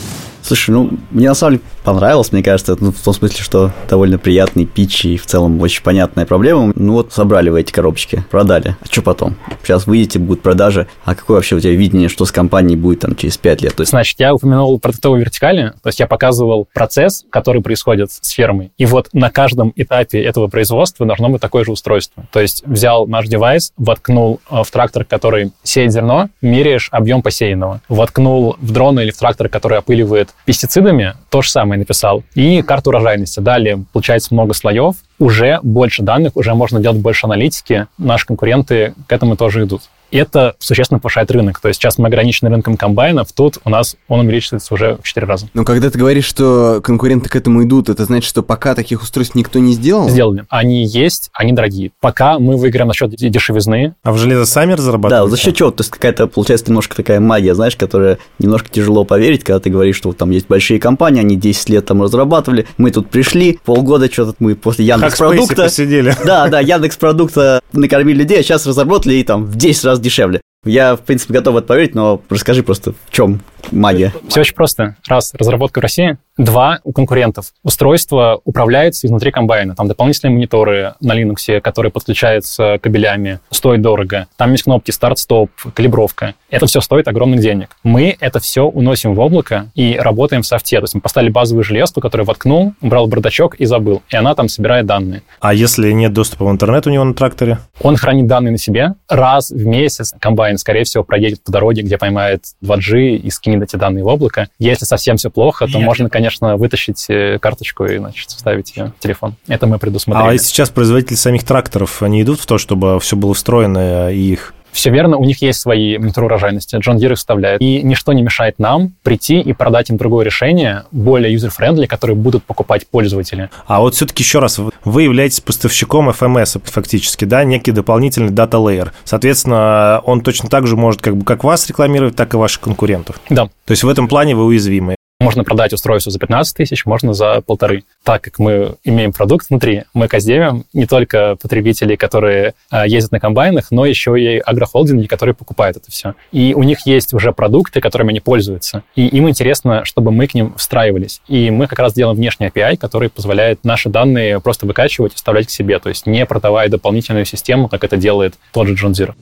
Слушай, 0.43 0.71
ну, 0.71 0.91
мне 1.09 1.27
на 1.29 1.33
самом 1.33 1.53
деле 1.53 1.63
понравилось, 1.85 2.31
мне 2.31 2.43
кажется, 2.43 2.75
ну, 2.79 2.91
в 2.91 3.01
том 3.01 3.13
смысле, 3.13 3.43
что 3.43 3.71
довольно 3.87 4.17
приятный 4.17 4.65
питч 4.65 5.05
и 5.05 5.17
в 5.17 5.25
целом 5.25 5.61
очень 5.61 5.83
понятная 5.83 6.25
проблема. 6.25 6.73
Ну 6.75 6.93
вот, 6.93 7.13
собрали 7.13 7.49
вы 7.49 7.61
эти 7.61 7.71
коробочки, 7.71 8.25
продали. 8.29 8.75
А 8.81 8.85
что 8.85 9.01
потом? 9.01 9.37
Сейчас 9.63 9.87
выйдете, 9.87 10.19
будут 10.19 10.41
продажи. 10.41 10.87
А 11.05 11.15
какое 11.15 11.37
вообще 11.37 11.55
у 11.55 11.59
тебя 11.59 11.73
видение, 11.73 12.09
что 12.09 12.25
с 12.25 12.31
компанией 12.31 12.75
будет 12.75 13.01
там 13.01 13.15
через 13.15 13.37
5 13.37 13.61
лет? 13.61 13.75
То 13.75 13.81
есть... 13.81 13.91
Значит, 13.91 14.19
я 14.19 14.33
упомянул 14.33 14.79
продуктовые 14.79 15.21
вертикали, 15.21 15.73
то 15.81 15.87
есть 15.89 15.99
я 15.99 16.07
показывал 16.07 16.67
процесс, 16.73 17.25
который 17.29 17.61
происходит 17.61 18.11
с 18.11 18.29
фермой. 18.29 18.71
И 18.77 18.85
вот 18.85 19.09
на 19.13 19.29
каждом 19.29 19.71
этапе 19.75 20.21
этого 20.21 20.47
производства 20.47 21.05
должно 21.05 21.29
быть 21.29 21.41
такое 21.41 21.63
же 21.63 21.71
устройство. 21.71 22.25
То 22.31 22.41
есть 22.41 22.63
взял 22.65 23.05
наш 23.05 23.27
девайс, 23.27 23.71
воткнул 23.77 24.41
э, 24.49 24.63
в 24.63 24.71
трактор, 24.71 25.05
который 25.05 25.51
сеет 25.63 25.91
зерно, 25.91 26.29
меряешь 26.41 26.89
объем 26.91 27.21
посеянного. 27.21 27.81
Воткнул 27.89 28.55
в 28.59 28.71
дрон 28.71 28.99
или 28.99 29.11
в 29.11 29.17
трактор, 29.17 29.49
который 29.49 29.77
опыливает 29.77 30.29
пестицидами, 30.45 31.13
то 31.35 31.41
же 31.41 31.51
самое 31.51 31.77
написал. 31.77 32.23
И 32.33 32.61
карту 32.61 32.91
урожайности. 32.91 33.41
Далее 33.41 33.83
получается 33.91 34.33
много 34.33 34.53
слоев, 34.53 34.95
уже 35.19 35.59
больше 35.63 36.01
данных, 36.01 36.37
уже 36.37 36.53
можно 36.53 36.79
делать 36.79 36.99
больше 36.99 37.25
аналитики. 37.25 37.87
Наши 37.97 38.25
конкуренты 38.25 38.93
к 39.05 39.11
этому 39.11 39.35
тоже 39.35 39.65
идут 39.65 39.81
это 40.11 40.55
существенно 40.59 40.99
повышает 40.99 41.31
рынок. 41.31 41.59
То 41.59 41.67
есть 41.67 41.79
сейчас 41.79 41.97
мы 41.97 42.07
ограничены 42.07 42.49
рынком 42.49 42.77
комбайнов, 42.77 43.31
тут 43.33 43.59
у 43.63 43.69
нас 43.69 43.95
он 44.07 44.21
увеличивается 44.21 44.73
уже 44.73 44.97
в 45.01 45.03
4 45.03 45.25
раза. 45.27 45.47
Но 45.53 45.63
когда 45.63 45.89
ты 45.89 45.97
говоришь, 45.97 46.25
что 46.25 46.81
конкуренты 46.83 47.29
к 47.29 47.35
этому 47.35 47.63
идут, 47.63 47.89
это 47.89 48.05
значит, 48.05 48.29
что 48.29 48.43
пока 48.43 48.75
таких 48.75 49.01
устройств 49.01 49.35
никто 49.35 49.59
не 49.59 49.73
сделал? 49.73 50.09
Сделали. 50.09 50.45
Они 50.49 50.85
есть, 50.85 51.29
они 51.33 51.53
дорогие. 51.53 51.91
Пока 51.99 52.39
мы 52.39 52.57
выиграем 52.57 52.87
на 52.87 52.93
счет 52.93 53.11
дешевизны. 53.11 53.95
А 54.03 54.11
в 54.11 54.17
железо 54.17 54.45
сами 54.45 54.73
разрабатывают? 54.73 55.29
Да, 55.29 55.35
за 55.35 55.41
счет 55.41 55.55
чего? 55.55 55.71
То 55.71 55.81
есть 55.81 55.91
какая-то, 55.91 56.27
получается, 56.27 56.67
немножко 56.67 56.95
такая 56.95 57.19
магия, 57.19 57.55
знаешь, 57.55 57.75
которая 57.75 58.17
немножко 58.39 58.69
тяжело 58.69 59.03
поверить, 59.03 59.43
когда 59.43 59.59
ты 59.59 59.69
говоришь, 59.69 59.95
что 59.95 60.09
вот 60.09 60.17
там 60.17 60.31
есть 60.31 60.47
большие 60.47 60.79
компании, 60.79 61.21
они 61.21 61.35
10 61.35 61.69
лет 61.69 61.85
там 61.85 62.01
разрабатывали, 62.01 62.67
мы 62.77 62.91
тут 62.91 63.09
пришли, 63.09 63.59
полгода 63.63 64.11
что-то 64.11 64.35
мы 64.39 64.55
после 64.55 64.85
Яндекс 64.85 65.17
продукта... 65.17 65.63
посидели. 65.63 66.15
Да, 66.25 66.47
да, 66.47 66.59
Яндекс 66.59 66.97
продукта 66.97 67.61
накормили 67.71 68.19
людей, 68.19 68.39
а 68.39 68.43
сейчас 68.43 68.65
разработали 68.65 69.15
и 69.15 69.23
там 69.23 69.45
в 69.45 69.55
10 69.55 69.85
раз 69.85 69.94
дешевле. 69.99 70.41
Я, 70.65 70.95
в 70.95 71.01
принципе, 71.01 71.33
готов 71.33 71.57
это 71.57 71.67
поверить, 71.67 71.93
но 71.93 72.21
расскажи 72.29 72.63
просто, 72.63 72.93
в 72.93 73.11
чем 73.11 73.41
магия. 73.71 74.13
Все 74.27 74.41
очень 74.41 74.55
просто. 74.55 74.95
Раз, 75.07 75.33
разработка 75.35 75.79
в 75.79 75.83
России. 75.83 76.17
Два, 76.37 76.79
у 76.83 76.91
конкурентов. 76.91 77.53
Устройство 77.63 78.41
управляется 78.43 79.07
изнутри 79.07 79.31
комбайна. 79.31 79.73
Там 79.73 79.87
дополнительные 79.87 80.33
мониторы 80.33 80.95
на 80.99 81.17
Linux, 81.17 81.61
которые 81.61 81.93
подключаются 81.93 82.77
кабелями. 82.81 83.39
Стоит 83.51 83.81
дорого. 83.81 84.27
Там 84.35 84.51
есть 84.51 84.65
кнопки 84.65 84.91
старт-стоп, 84.91 85.49
калибровка. 85.73 86.33
Это 86.49 86.65
все 86.65 86.81
стоит 86.81 87.07
огромных 87.07 87.39
денег. 87.39 87.77
Мы 87.83 88.17
это 88.19 88.41
все 88.41 88.63
уносим 88.63 89.15
в 89.15 89.19
облако 89.21 89.67
и 89.75 89.95
работаем 89.97 90.41
в 90.41 90.45
софте. 90.45 90.79
То 90.79 90.83
есть 90.83 90.95
мы 90.95 90.99
поставили 90.99 91.31
базовую 91.31 91.63
железку, 91.63 92.01
которую 92.01 92.27
воткнул, 92.27 92.73
убрал 92.81 93.07
бардачок 93.07 93.55
и 93.55 93.65
забыл. 93.65 94.03
И 94.09 94.17
она 94.17 94.35
там 94.35 94.49
собирает 94.49 94.85
данные. 94.85 95.21
А 95.39 95.53
если 95.53 95.93
нет 95.93 96.11
доступа 96.11 96.43
в 96.43 96.51
интернет 96.51 96.85
у 96.85 96.89
него 96.89 97.05
на 97.05 97.13
тракторе? 97.13 97.59
Он 97.81 97.95
хранит 97.95 98.27
данные 98.27 98.51
на 98.51 98.57
себе. 98.57 98.95
Раз 99.07 99.51
в 99.51 99.65
месяц 99.65 100.13
комбайн, 100.19 100.57
скорее 100.57 100.83
всего, 100.83 101.05
проедет 101.05 101.41
по 101.45 101.51
дороге, 101.53 101.81
где 101.81 101.97
поймает 101.97 102.43
2G 102.61 103.15
и 103.15 103.29
скинет 103.29 103.63
эти 103.63 103.77
данные 103.77 104.03
в 104.03 104.07
облако. 104.07 104.49
Если 104.59 104.83
совсем 104.83 105.15
все 105.15 105.29
плохо, 105.29 105.65
то 105.65 105.79
можно, 105.79 106.09
конечно, 106.09 106.24
конечно, 106.25 106.57
вытащить 106.57 107.05
э, 107.09 107.37
карточку 107.39 107.85
и, 107.85 107.97
значит, 107.97 108.29
вставить 108.29 108.75
ее 108.75 108.93
в 108.97 109.01
телефон. 109.01 109.35
Это 109.47 109.67
мы 109.67 109.77
предусмотрели. 109.77 110.35
А 110.35 110.37
сейчас 110.37 110.69
производители 110.69 111.15
самих 111.15 111.43
тракторов, 111.43 112.01
они 112.01 112.23
идут 112.23 112.39
в 112.39 112.45
то, 112.45 112.57
чтобы 112.57 112.99
все 112.99 113.15
было 113.15 113.33
встроено 113.33 114.11
и 114.11 114.33
их 114.33 114.53
все 114.75 114.89
верно, 114.89 115.15
у 115.15 115.23
них 115.23 115.41
есть 115.41 115.61
свои 115.61 115.97
мониторы 115.97 116.25
урожайности, 116.25 116.75
Джон 116.75 116.97
Дир 116.97 117.13
их 117.13 117.17
вставляет. 117.17 117.61
И 117.61 117.81
ничто 117.81 118.11
не 118.11 118.21
мешает 118.21 118.59
нам 118.59 118.91
прийти 119.03 119.39
и 119.39 119.53
продать 119.53 119.89
им 119.89 119.95
другое 119.95 120.25
решение, 120.25 120.83
более 120.91 121.33
user-friendly, 121.33 121.87
которое 121.87 122.13
будут 122.15 122.43
покупать 122.43 122.85
пользователи. 122.85 123.49
А 123.67 123.79
вот 123.79 123.95
все-таки 123.95 124.21
еще 124.21 124.39
раз, 124.39 124.59
вы 124.83 125.03
являетесь 125.03 125.39
поставщиком 125.39 126.09
FMS 126.09 126.61
фактически, 126.65 127.23
да, 127.23 127.45
некий 127.45 127.71
дополнительный 127.71 128.31
data 128.31 128.57
layer. 128.57 128.89
Соответственно, 129.05 130.01
он 130.03 130.19
точно 130.19 130.49
так 130.49 130.67
же 130.67 130.75
может 130.75 131.01
как 131.01 131.15
бы 131.15 131.23
как 131.23 131.45
вас 131.45 131.65
рекламировать, 131.69 132.17
так 132.17 132.33
и 132.33 132.37
ваших 132.37 132.59
конкурентов. 132.59 133.21
Да. 133.29 133.45
То 133.45 133.71
есть 133.71 133.83
в 133.83 133.87
этом 133.87 134.09
плане 134.09 134.35
вы 134.35 134.43
уязвимы. 134.43 134.94
Можно 135.25 135.43
продать 135.43 135.73
устройство 135.73 136.11
за 136.11 136.19
15 136.19 136.55
тысяч, 136.55 136.85
можно 136.85 137.15
за 137.15 137.41
полторы. 137.41 137.83
Так 138.03 138.21
как 138.21 138.37
мы 138.37 138.75
имеем 138.83 139.11
продукт 139.11 139.49
внутри, 139.49 139.85
мы 139.95 140.07
каздевим 140.07 140.65
не 140.71 140.85
только 140.85 141.35
потребителей, 141.41 141.97
которые 141.97 142.53
э, 142.71 142.83
ездят 142.85 143.11
на 143.11 143.19
комбайнах, 143.19 143.71
но 143.71 143.87
еще 143.87 144.21
и 144.21 144.37
агрохолдинги, 144.37 145.07
которые 145.07 145.33
покупают 145.33 145.77
это 145.77 145.89
все. 145.89 146.13
И 146.31 146.53
у 146.53 146.61
них 146.61 146.85
есть 146.85 147.11
уже 147.15 147.31
продукты, 147.31 147.81
которыми 147.81 148.11
они 148.11 148.19
пользуются. 148.19 148.83
И 148.95 149.07
им 149.07 149.27
интересно, 149.27 149.83
чтобы 149.83 150.11
мы 150.11 150.27
к 150.27 150.35
ним 150.35 150.53
встраивались. 150.57 151.23
И 151.27 151.49
мы 151.49 151.65
как 151.65 151.79
раз 151.79 151.95
делаем 151.95 152.17
внешний 152.17 152.45
API, 152.45 152.77
который 152.77 153.09
позволяет 153.09 153.63
наши 153.63 153.89
данные 153.89 154.39
просто 154.39 154.67
выкачивать 154.67 155.13
и 155.13 155.15
вставлять 155.15 155.47
к 155.47 155.49
себе, 155.49 155.79
то 155.79 155.89
есть 155.89 156.05
не 156.05 156.23
продавая 156.27 156.69
дополнительную 156.69 157.25
систему, 157.25 157.67
как 157.67 157.83
это 157.83 157.97
делает 157.97 158.35
тот 158.53 158.67
же 158.67 158.75
Zero. 158.75 159.15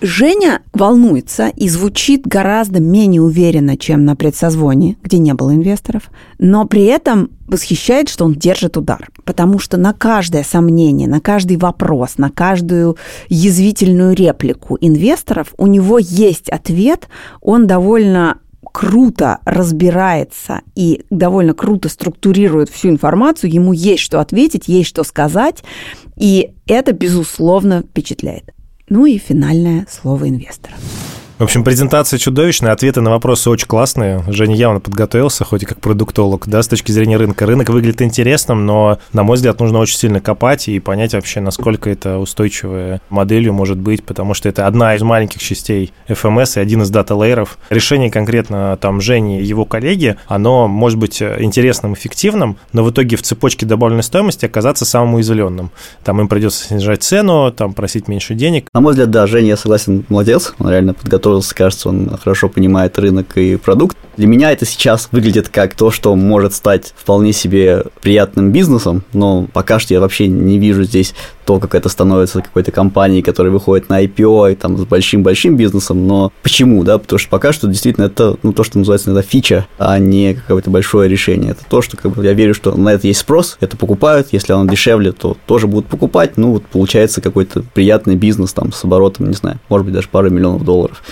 Женя 0.00 0.60
волнуется 0.72 1.48
и 1.48 1.68
звучит 1.68 2.26
гораздо 2.26 2.80
менее 2.80 3.22
уверенно, 3.22 3.76
чем 3.76 4.04
на 4.04 4.16
предсозвоне, 4.16 4.96
где 5.02 5.18
не 5.18 5.32
было 5.34 5.54
инвесторов, 5.54 6.10
но 6.38 6.66
при 6.66 6.84
этом 6.84 7.30
восхищает, 7.46 8.08
что 8.08 8.24
он 8.24 8.34
держит 8.34 8.76
удар. 8.76 9.08
Потому 9.24 9.58
что 9.58 9.76
на 9.76 9.92
каждое 9.92 10.42
сомнение, 10.42 11.08
на 11.08 11.20
каждый 11.20 11.56
вопрос, 11.56 12.18
на 12.18 12.30
каждую 12.30 12.96
язвительную 13.28 14.14
реплику 14.14 14.76
инвесторов 14.80 15.54
у 15.56 15.66
него 15.66 15.98
есть 15.98 16.48
ответ, 16.50 17.08
он 17.40 17.66
довольно 17.66 18.38
круто 18.72 19.38
разбирается 19.44 20.62
и 20.74 21.04
довольно 21.08 21.54
круто 21.54 21.88
структурирует 21.88 22.68
всю 22.68 22.88
информацию, 22.88 23.52
ему 23.52 23.72
есть 23.72 24.02
что 24.02 24.20
ответить, 24.20 24.66
есть 24.66 24.88
что 24.88 25.04
сказать, 25.04 25.62
и 26.16 26.54
это, 26.66 26.92
безусловно, 26.92 27.82
впечатляет. 27.82 28.50
Ну 28.88 29.06
и 29.06 29.16
финальное 29.16 29.86
слово 29.88 30.28
инвестора. 30.28 30.74
В 31.36 31.42
общем, 31.42 31.64
презентация 31.64 32.16
чудовищная, 32.16 32.70
ответы 32.70 33.00
на 33.00 33.10
вопросы 33.10 33.50
очень 33.50 33.66
классные. 33.66 34.22
Женя 34.28 34.54
явно 34.54 34.78
подготовился, 34.78 35.44
хоть 35.44 35.64
и 35.64 35.66
как 35.66 35.80
продуктолог, 35.80 36.46
да, 36.46 36.62
с 36.62 36.68
точки 36.68 36.92
зрения 36.92 37.16
рынка. 37.16 37.44
Рынок 37.44 37.70
выглядит 37.70 38.02
интересным, 38.02 38.64
но, 38.66 39.00
на 39.12 39.24
мой 39.24 39.34
взгляд, 39.34 39.58
нужно 39.58 39.80
очень 39.80 39.96
сильно 39.96 40.20
копать 40.20 40.68
и 40.68 40.78
понять 40.78 41.12
вообще, 41.12 41.40
насколько 41.40 41.90
это 41.90 42.18
устойчивая 42.18 43.00
моделью 43.10 43.52
может 43.52 43.78
быть, 43.78 44.04
потому 44.04 44.32
что 44.34 44.48
это 44.48 44.68
одна 44.68 44.94
из 44.94 45.02
маленьких 45.02 45.42
частей 45.42 45.92
FMS 46.06 46.52
и 46.54 46.60
один 46.60 46.82
из 46.82 46.90
дата-лейеров. 46.90 47.58
Решение 47.68 48.12
конкретно 48.12 48.78
там 48.80 49.00
Жени 49.00 49.40
и 49.40 49.44
его 49.44 49.64
коллеги, 49.64 50.16
оно 50.28 50.68
может 50.68 51.00
быть 51.00 51.20
интересным, 51.20 51.94
эффективным, 51.94 52.58
но 52.72 52.84
в 52.84 52.92
итоге 52.92 53.16
в 53.16 53.22
цепочке 53.22 53.66
добавленной 53.66 54.04
стоимости 54.04 54.46
оказаться 54.46 54.84
самым 54.84 55.14
уязвленным. 55.14 55.72
Там 56.04 56.20
им 56.20 56.28
придется 56.28 56.64
снижать 56.64 57.02
цену, 57.02 57.50
там 57.50 57.72
просить 57.74 58.06
меньше 58.06 58.34
денег. 58.34 58.68
На 58.72 58.80
мой 58.80 58.92
взгляд, 58.92 59.10
да, 59.10 59.26
Женя, 59.26 59.48
я 59.48 59.56
согласен, 59.56 60.04
молодец, 60.08 60.54
он 60.60 60.70
реально 60.70 60.94
подготовился 60.94 61.23
готовился, 61.24 61.54
кажется, 61.54 61.88
он 61.88 62.10
хорошо 62.22 62.50
понимает 62.50 62.98
рынок 62.98 63.38
и 63.38 63.56
продукт. 63.56 63.96
Для 64.18 64.26
меня 64.26 64.52
это 64.52 64.66
сейчас 64.66 65.08
выглядит 65.10 65.48
как 65.48 65.74
то, 65.74 65.90
что 65.90 66.14
может 66.14 66.52
стать 66.52 66.92
вполне 66.94 67.32
себе 67.32 67.84
приятным 68.02 68.52
бизнесом, 68.52 69.02
но 69.14 69.48
пока 69.52 69.78
что 69.78 69.94
я 69.94 70.00
вообще 70.00 70.28
не 70.28 70.58
вижу 70.58 70.84
здесь 70.84 71.14
то, 71.44 71.58
как 71.58 71.74
это 71.74 71.88
становится 71.88 72.40
какой-то 72.40 72.72
компанией, 72.72 73.22
которая 73.22 73.52
выходит 73.52 73.88
на 73.88 74.02
IPO 74.04 74.52
и 74.52 74.54
там 74.54 74.78
с 74.78 74.84
большим-большим 74.84 75.56
бизнесом, 75.56 76.06
но 76.06 76.32
почему, 76.42 76.84
да, 76.84 76.98
потому 76.98 77.18
что 77.18 77.28
пока 77.28 77.52
что 77.52 77.66
действительно 77.66 78.06
это, 78.06 78.36
ну, 78.42 78.52
то, 78.52 78.64
что 78.64 78.78
называется 78.78 79.08
иногда 79.08 79.22
фича, 79.22 79.66
а 79.78 79.98
не 79.98 80.34
какое-то 80.34 80.70
большое 80.70 81.08
решение. 81.08 81.50
Это 81.52 81.62
то, 81.68 81.82
что 81.82 81.96
как 81.96 82.12
бы, 82.12 82.24
я 82.24 82.32
верю, 82.32 82.54
что 82.54 82.74
на 82.76 82.90
это 82.90 83.06
есть 83.06 83.20
спрос, 83.20 83.56
это 83.60 83.76
покупают, 83.76 84.28
если 84.32 84.52
оно 84.52 84.70
дешевле, 84.70 85.12
то 85.12 85.36
тоже 85.46 85.66
будут 85.66 85.86
покупать, 85.86 86.36
ну, 86.36 86.52
вот 86.52 86.64
получается 86.66 87.20
какой-то 87.20 87.62
приятный 87.74 88.16
бизнес 88.16 88.52
там 88.52 88.72
с 88.72 88.84
оборотом, 88.84 89.28
не 89.28 89.34
знаю, 89.34 89.58
может 89.68 89.84
быть, 89.86 89.94
даже 89.94 90.08
пару 90.08 90.30
миллионов 90.30 90.64
долларов. 90.64 91.02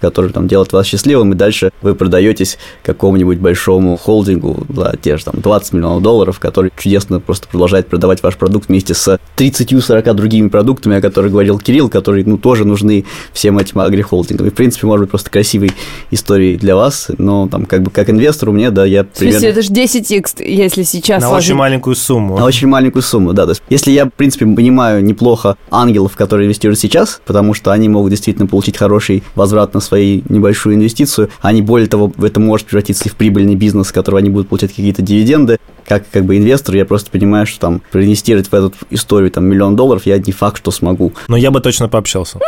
который 0.00 0.32
там 0.32 0.48
делает 0.48 0.72
вас 0.72 0.86
счастливым, 0.86 1.32
и 1.32 1.34
дальше 1.34 1.70
вы 1.82 1.94
продаетесь 1.94 2.58
какому-нибудь 2.82 3.38
большому 3.38 3.96
холдингу 3.96 4.66
за 4.68 4.94
те 5.00 5.16
же 5.16 5.24
там 5.24 5.34
20 5.40 5.72
миллионов 5.74 6.02
долларов, 6.02 6.38
который 6.40 6.72
чудесно 6.76 7.20
просто 7.20 7.48
продолжает 7.48 7.88
продавать 7.88 8.22
ваш 8.22 8.36
продукт 8.36 8.68
вместе 8.68 8.94
с 8.94 9.18
30-40 9.36 10.14
другими 10.14 10.48
продуктами, 10.48 10.96
о 10.96 11.00
которых 11.00 11.32
говорил 11.32 11.58
Кирилл, 11.58 11.88
которые, 11.88 12.24
ну, 12.24 12.38
тоже 12.38 12.64
нужны 12.64 13.04
всем 13.32 13.58
этим 13.58 13.80
агрихолдингам. 13.80 14.46
И, 14.46 14.50
в 14.50 14.54
принципе, 14.54 14.86
может 14.86 15.02
быть, 15.04 15.10
просто 15.10 15.30
красивой 15.30 15.72
историей 16.10 16.56
для 16.56 16.76
вас, 16.76 17.08
но 17.18 17.48
там 17.48 17.66
как 17.66 17.82
бы 17.82 17.90
как 17.90 18.10
инвестору 18.10 18.52
мне, 18.52 18.70
да, 18.70 18.84
я 18.84 19.04
В 19.04 19.16
смысле, 19.18 19.48
это 19.48 19.62
же 19.62 19.70
10x, 19.72 20.44
если 20.44 20.82
сейчас 20.82 21.22
На 21.22 21.28
сложить- 21.28 21.50
очень 21.50 21.58
маленькую 21.58 21.96
сумму. 21.96 22.38
на 22.38 22.44
очень 22.44 22.68
маленькую 22.68 23.02
сумму, 23.02 23.32
да. 23.32 23.44
То 23.44 23.50
есть, 23.50 23.62
если 23.70 23.90
я, 23.90 24.06
в 24.06 24.10
принципе, 24.10 24.46
понимаю 24.46 25.04
неплохо 25.04 25.56
ангелов, 25.70 26.16
которые 26.16 26.46
инвестируют 26.46 26.78
сейчас, 26.78 27.20
потому 27.26 27.54
что 27.54 27.70
они 27.72 27.88
могут 27.88 28.10
действительно 28.10 28.46
получить 28.46 28.76
хороший 28.76 29.22
возврат 29.34 29.74
на 29.74 29.80
свою 29.88 30.22
небольшую 30.28 30.76
инвестицию, 30.76 31.30
они, 31.40 31.62
более 31.62 31.88
того, 31.88 32.12
это 32.22 32.40
может 32.40 32.66
превратиться 32.66 33.08
и 33.08 33.08
в 33.08 33.16
прибыльный 33.16 33.54
бизнес, 33.54 33.88
с 33.88 33.92
которого 33.92 34.20
они 34.20 34.30
будут 34.30 34.48
получать 34.48 34.70
какие-то 34.70 35.02
дивиденды. 35.02 35.58
Как, 35.86 36.04
как 36.10 36.24
бы 36.24 36.36
инвестор, 36.36 36.76
я 36.76 36.84
просто 36.84 37.10
понимаю, 37.10 37.46
что 37.46 37.60
там 37.60 37.82
проинвестировать 37.90 38.48
в 38.48 38.54
эту 38.54 38.72
историю 38.90 39.30
там 39.30 39.46
миллион 39.46 39.74
долларов 39.74 40.04
я 40.06 40.18
не 40.18 40.32
факт, 40.32 40.58
что 40.58 40.70
смогу. 40.70 41.12
Но 41.28 41.36
я 41.36 41.50
бы 41.50 41.60
точно 41.60 41.88
пообщался. 41.88 42.38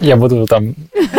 Я 0.00 0.16
буду 0.16 0.46
там... 0.46 0.74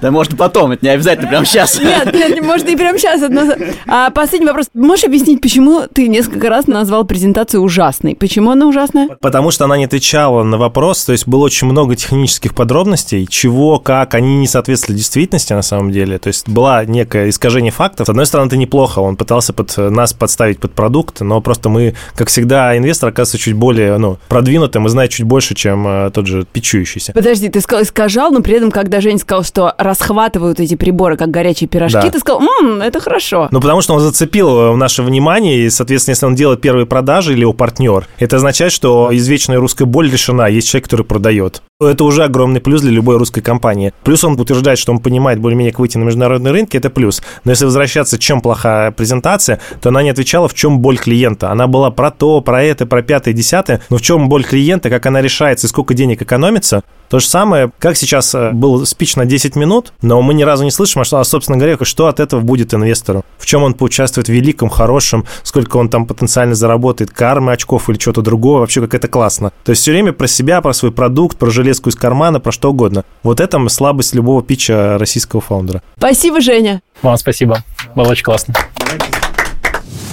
Да 0.00 0.10
можно 0.10 0.36
потом, 0.36 0.72
это 0.72 0.84
не 0.84 0.92
обязательно 0.92 1.28
прямо 1.28 1.46
сейчас. 1.46 1.80
Нет, 1.80 2.12
нет, 2.12 2.42
можно 2.42 2.68
и 2.68 2.76
прямо 2.76 2.98
сейчас. 2.98 3.22
Одно... 3.22 3.42
А 3.86 4.10
последний 4.10 4.46
вопрос. 4.46 4.68
Можешь 4.74 5.04
объяснить, 5.04 5.40
почему 5.40 5.82
ты 5.92 6.08
несколько 6.08 6.48
раз 6.48 6.66
назвал 6.66 7.04
презентацию 7.04 7.62
ужасной? 7.62 8.14
Почему 8.14 8.50
она 8.50 8.66
ужасная? 8.66 9.08
Потому 9.20 9.50
что 9.50 9.64
она 9.64 9.76
не 9.76 9.84
отвечала 9.84 10.42
на 10.42 10.58
вопрос, 10.58 11.04
то 11.04 11.12
есть 11.12 11.26
было 11.26 11.44
очень 11.44 11.66
много 11.66 11.96
технических 11.96 12.54
подробностей, 12.54 13.26
чего, 13.26 13.78
как, 13.78 14.14
они 14.14 14.36
не 14.36 14.46
соответствовали 14.46 14.98
действительности 14.98 15.52
на 15.52 15.62
самом 15.62 15.90
деле. 15.90 16.18
То 16.18 16.28
есть 16.28 16.48
была 16.48 16.84
некое 16.84 17.30
искажение 17.30 17.72
фактов. 17.72 18.06
С 18.06 18.10
одной 18.10 18.26
стороны, 18.26 18.48
это 18.48 18.56
неплохо, 18.56 19.00
он 19.00 19.16
пытался 19.16 19.52
под 19.52 19.76
нас 19.76 20.12
подставить 20.12 20.60
под 20.60 20.72
продукт, 20.72 21.20
но 21.20 21.40
просто 21.40 21.68
мы, 21.68 21.94
как 22.14 22.28
всегда, 22.28 22.76
инвестор 22.76 23.10
оказывается 23.10 23.38
чуть 23.38 23.54
более 23.54 23.96
ну, 23.98 24.18
продвинутым 24.28 24.86
и 24.86 24.88
знает 24.88 25.10
чуть 25.10 25.26
больше, 25.26 25.54
чем 25.54 25.86
э, 25.86 26.10
тот 26.26 26.32
же 26.40 26.46
пичующийся. 26.52 27.12
Подожди, 27.12 27.48
ты 27.48 27.60
сказал 27.60 27.82
искажал, 27.84 28.30
но 28.32 28.40
при 28.40 28.54
этом, 28.54 28.70
когда 28.70 29.00
Женя 29.00 29.18
сказал, 29.18 29.44
что 29.44 29.74
расхватывают 29.78 30.60
эти 30.60 30.74
приборы, 30.74 31.16
как 31.16 31.30
горячие 31.30 31.68
пирожки, 31.68 31.98
Да. 32.00 32.10
ты 32.10 32.18
сказал, 32.18 32.40
ммм, 32.40 32.82
это 32.82 33.00
хорошо. 33.00 33.48
Ну, 33.50 33.60
потому 33.60 33.80
что 33.80 33.94
он 33.94 34.00
зацепил 34.00 34.48
э, 34.72 34.76
наше 34.76 35.02
внимание, 35.02 35.58
и, 35.66 35.70
соответственно, 35.70 36.12
если 36.12 36.26
он 36.26 36.34
делает 36.34 36.60
первые 36.60 36.86
продажи 36.86 37.32
или 37.32 37.40
его 37.42 37.52
партнер, 37.52 38.06
это 38.18 38.36
означает, 38.36 38.72
что 38.72 39.10
извечная 39.12 39.58
русская 39.58 39.84
боль 39.84 40.10
решена, 40.10 40.46
есть 40.48 40.68
человек, 40.68 40.84
который 40.84 41.04
продает. 41.06 41.62
Это 41.78 42.04
уже 42.04 42.24
огромный 42.24 42.62
плюс 42.62 42.80
для 42.80 42.90
любой 42.90 43.18
русской 43.18 43.42
компании. 43.42 43.92
Плюс 44.02 44.24
он 44.24 44.40
утверждает, 44.40 44.78
что 44.78 44.92
он 44.92 44.98
понимает 44.98 45.40
более-менее, 45.40 45.72
как 45.72 45.80
выйти 45.80 45.98
на 45.98 46.04
международные 46.04 46.50
рынки, 46.50 46.78
это 46.78 46.88
плюс. 46.88 47.20
Но 47.44 47.50
если 47.50 47.66
возвращаться, 47.66 48.18
чем 48.18 48.40
плохая 48.40 48.92
презентация, 48.92 49.60
то 49.82 49.90
она 49.90 50.02
не 50.02 50.08
отвечала, 50.08 50.48
в 50.48 50.54
чем 50.54 50.78
боль 50.78 50.96
клиента. 50.96 51.50
Она 51.50 51.66
была 51.66 51.90
про 51.90 52.10
то, 52.10 52.40
про 52.40 52.62
это, 52.62 52.86
про 52.86 53.02
пятое, 53.02 53.34
десятое, 53.34 53.82
но 53.90 53.98
в 53.98 54.00
чем 54.00 54.30
боль 54.30 54.44
клиента, 54.44 54.88
как 54.88 55.04
она 55.04 55.20
решается 55.20 55.66
и 55.66 55.68
сколько 55.68 55.92
денег 55.92 56.22
экономится, 56.22 56.82
то 57.08 57.18
же 57.18 57.26
самое, 57.26 57.70
как 57.78 57.96
сейчас 57.96 58.34
э, 58.34 58.50
был 58.52 58.84
спич 58.84 59.16
на 59.16 59.24
10 59.24 59.56
минут, 59.56 59.92
но 60.02 60.20
мы 60.22 60.34
ни 60.34 60.42
разу 60.42 60.64
не 60.64 60.70
слышим, 60.70 61.02
а, 61.02 61.04
что, 61.04 61.18
а, 61.18 61.24
собственно 61.24 61.58
говоря, 61.58 61.76
что 61.82 62.06
от 62.08 62.20
этого 62.20 62.40
будет 62.40 62.74
инвестору. 62.74 63.24
В 63.38 63.46
чем 63.46 63.62
он 63.62 63.74
поучаствует 63.74 64.28
в 64.28 64.32
великом, 64.32 64.68
хорошем, 64.68 65.24
сколько 65.42 65.76
он 65.76 65.88
там 65.88 66.06
потенциально 66.06 66.54
заработает, 66.54 67.10
кармы, 67.10 67.52
очков 67.52 67.88
или 67.88 67.96
чего-то 67.96 68.22
другого, 68.22 68.60
вообще 68.60 68.80
как 68.80 68.94
это 68.94 69.08
классно. 69.08 69.52
То 69.64 69.70
есть 69.70 69.82
все 69.82 69.92
время 69.92 70.12
про 70.12 70.26
себя, 70.26 70.60
про 70.60 70.72
свой 70.72 70.92
продукт, 70.92 71.38
про 71.38 71.50
железку 71.50 71.90
из 71.90 71.94
кармана, 71.94 72.40
про 72.40 72.52
что 72.52 72.70
угодно. 72.70 73.04
Вот 73.22 73.40
это 73.40 73.66
слабость 73.68 74.14
любого 74.14 74.42
питча 74.42 74.98
российского 74.98 75.40
фаундера. 75.40 75.82
Спасибо, 75.98 76.40
Женя. 76.40 76.82
Вам 77.02 77.16
спасибо. 77.16 77.64
Было 77.94 78.08
очень 78.08 78.24
классно. 78.24 78.54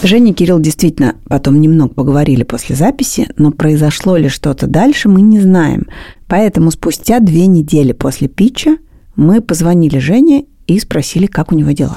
Женя 0.03 0.31
и 0.31 0.33
Кирилл 0.33 0.59
действительно 0.59 1.15
потом 1.29 1.61
немного 1.61 1.93
поговорили 1.93 2.43
после 2.43 2.75
записи, 2.75 3.29
но 3.37 3.51
произошло 3.51 4.17
ли 4.17 4.27
что-то 4.27 4.67
дальше, 4.67 5.07
мы 5.07 5.21
не 5.21 5.39
знаем. 5.39 5.87
Поэтому 6.33 6.71
спустя 6.71 7.19
две 7.19 7.45
недели 7.45 7.91
после 7.91 8.27
питча 8.27 8.77
мы 9.15 9.39
позвонили 9.39 9.99
Жене 9.99 10.45
и 10.65 10.79
спросили, 10.79 11.27
как 11.27 11.51
у 11.51 11.55
него 11.55 11.69
дела. 11.73 11.95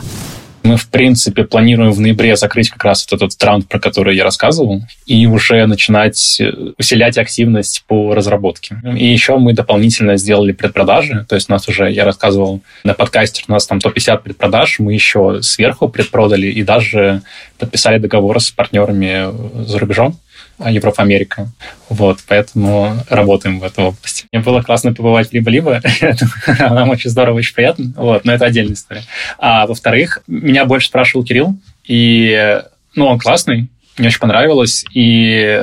Мы, 0.62 0.77
в 0.77 0.88
принципе, 0.88 1.44
планируем 1.44 1.90
в 1.92 2.01
ноябре 2.01 2.37
закрыть 2.37 2.68
как 2.68 2.85
раз 2.85 3.07
вот 3.11 3.22
этот 3.22 3.42
раунд, 3.42 3.66
про 3.66 3.79
который 3.79 4.14
я 4.14 4.25
рассказывал, 4.25 4.83
и 5.07 5.27
уже 5.27 5.64
начинать 5.64 6.38
э, 6.38 6.53
усилять 6.77 7.16
активность 7.16 7.85
по 7.88 8.14
разработке. 8.14 8.77
И 8.94 9.07
еще 9.07 9.38
мы 9.38 9.55
дополнительно 9.55 10.18
сделали 10.18 10.53
предпродажи, 10.53 11.25
то 11.27 11.35
есть 11.35 11.49
у 11.49 11.53
нас 11.55 11.66
уже, 11.66 11.90
я 11.90 12.05
рассказывал 12.05 12.61
на 12.85 12.92
подкасте, 12.92 13.42
у 13.49 13.53
нас 13.53 13.66
там 13.66 13.81
150 13.81 14.22
предпродаж, 14.22 14.81
мы 14.81 14.92
еще 14.92 15.40
сверху 15.40 15.88
предпродали 15.88 16.49
и 16.49 16.62
даже 16.62 17.22
подписали 17.59 17.96
договор 17.96 18.38
с 18.38 18.51
партнерами 18.51 19.64
за 19.64 19.79
рубежом. 19.79 20.18
А, 20.59 20.71
Европа, 20.71 21.03
Америка. 21.03 21.49
Вот, 21.88 22.21
поэтому 22.27 22.97
работаем 23.09 23.61
в 23.61 23.64
этой 23.64 23.85
области. 23.85 24.27
Мне 24.33 24.42
было 24.42 24.62
классно 24.62 24.95
побывать 24.95 25.33
либо-либо. 25.33 25.81
Нам 26.59 26.90
очень 26.90 27.11
здорово, 27.11 27.38
очень 27.38 27.55
приятно. 27.55 27.92
Вот, 27.97 28.25
но 28.25 28.33
это 28.33 28.47
отдельная 28.47 28.75
история. 28.75 29.03
А 29.38 29.66
во-вторых, 29.66 30.23
меня 30.27 30.64
больше 30.64 30.88
спрашивал 30.88 31.25
Кирилл, 31.25 31.57
и, 31.87 32.61
ну, 32.95 33.07
он 33.07 33.19
классный, 33.19 33.69
мне 33.99 34.09
очень 34.09 34.21
понравилось, 34.21 34.85
и 34.92 35.59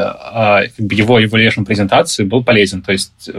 бы 0.77 0.95
его 0.95 1.21
evaluation 1.21 1.65
презентации 1.65 2.23
был 2.23 2.43
полезен. 2.43 2.81
То 2.81 2.91
есть 2.91 3.29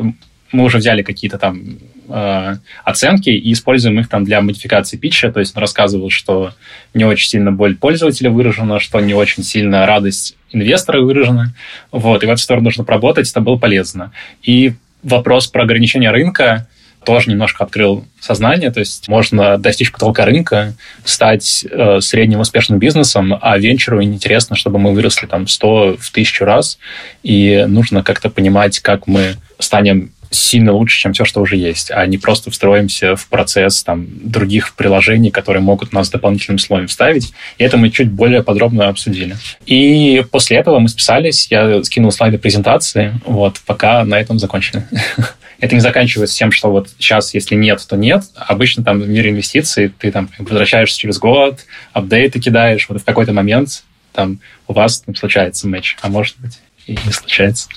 мы 0.54 0.64
уже 0.64 0.78
взяли 0.78 1.02
какие-то 1.02 1.36
там 1.36 1.78
э, 2.08 2.56
оценки 2.84 3.30
и 3.30 3.52
используем 3.52 3.98
их 4.00 4.08
там 4.08 4.24
для 4.24 4.40
модификации 4.40 4.96
питча. 4.96 5.32
То 5.32 5.40
есть 5.40 5.56
он 5.56 5.60
рассказывал, 5.60 6.10
что 6.10 6.52
не 6.94 7.04
очень 7.04 7.28
сильно 7.28 7.52
боль 7.52 7.76
пользователя 7.76 8.30
выражена, 8.30 8.78
что 8.78 9.00
не 9.00 9.14
очень 9.14 9.42
сильно 9.42 9.84
радость 9.84 10.36
инвестора 10.52 11.02
выражена. 11.02 11.54
Вот, 11.90 12.22
и 12.22 12.26
в 12.26 12.30
эту 12.30 12.40
сторону 12.40 12.64
нужно 12.64 12.84
поработать, 12.84 13.30
это 13.30 13.40
было 13.40 13.56
полезно. 13.56 14.12
И 14.42 14.74
вопрос 15.02 15.48
про 15.48 15.64
ограничение 15.64 16.10
рынка 16.10 16.68
тоже 17.04 17.30
немножко 17.30 17.64
открыл 17.64 18.04
сознание, 18.18 18.70
то 18.70 18.80
есть 18.80 19.08
можно 19.08 19.58
достичь 19.58 19.92
потолка 19.92 20.24
рынка, 20.24 20.74
стать 21.04 21.66
э, 21.70 22.00
средним 22.00 22.40
успешным 22.40 22.78
бизнесом, 22.78 23.38
а 23.40 23.58
венчуру 23.58 24.02
интересно, 24.02 24.56
чтобы 24.56 24.78
мы 24.78 24.94
выросли 24.94 25.26
там 25.26 25.46
100 25.46 25.98
в 26.00 26.10
тысячу 26.10 26.46
раз, 26.46 26.78
и 27.22 27.66
нужно 27.68 28.02
как-то 28.02 28.30
понимать, 28.30 28.80
как 28.80 29.06
мы 29.06 29.34
станем 29.58 30.12
сильно 30.34 30.72
лучше, 30.72 31.00
чем 31.00 31.12
все, 31.12 31.24
что 31.24 31.40
уже 31.40 31.56
есть, 31.56 31.90
а 31.90 32.04
не 32.06 32.18
просто 32.18 32.50
встроимся 32.50 33.16
в 33.16 33.26
процесс 33.28 33.82
там, 33.82 34.06
других 34.10 34.74
приложений, 34.74 35.30
которые 35.30 35.62
могут 35.62 35.92
нас 35.92 36.10
дополнительным 36.10 36.58
слоем 36.58 36.86
вставить. 36.86 37.32
И 37.58 37.64
это 37.64 37.76
мы 37.76 37.90
чуть 37.90 38.10
более 38.10 38.42
подробно 38.42 38.88
обсудили. 38.88 39.36
И 39.66 40.24
после 40.30 40.58
этого 40.58 40.78
мы 40.78 40.88
списались, 40.88 41.48
я 41.50 41.82
скинул 41.84 42.10
слайды 42.10 42.38
презентации, 42.38 43.14
вот, 43.24 43.60
пока 43.66 44.04
на 44.04 44.20
этом 44.20 44.38
закончили. 44.38 44.86
Это 45.60 45.76
не 45.76 45.80
заканчивается 45.80 46.36
тем, 46.36 46.52
что 46.52 46.70
вот 46.70 46.90
сейчас, 46.98 47.32
если 47.32 47.54
нет, 47.54 47.82
то 47.88 47.96
нет. 47.96 48.24
Обычно 48.34 48.84
там 48.84 49.00
в 49.00 49.08
мире 49.08 49.30
инвестиций 49.30 49.88
ты 49.88 50.10
там 50.10 50.28
возвращаешься 50.38 50.98
через 50.98 51.18
год, 51.18 51.60
апдейты 51.92 52.40
кидаешь, 52.40 52.86
вот 52.88 53.00
в 53.00 53.04
какой-то 53.04 53.32
момент 53.32 53.84
там 54.12 54.40
у 54.66 54.72
вас 54.72 55.00
там, 55.00 55.14
случается 55.14 55.66
матч, 55.68 55.96
а 56.02 56.08
может 56.08 56.36
быть 56.38 56.58
и 56.86 56.92
не 56.92 57.12
случается. 57.12 57.68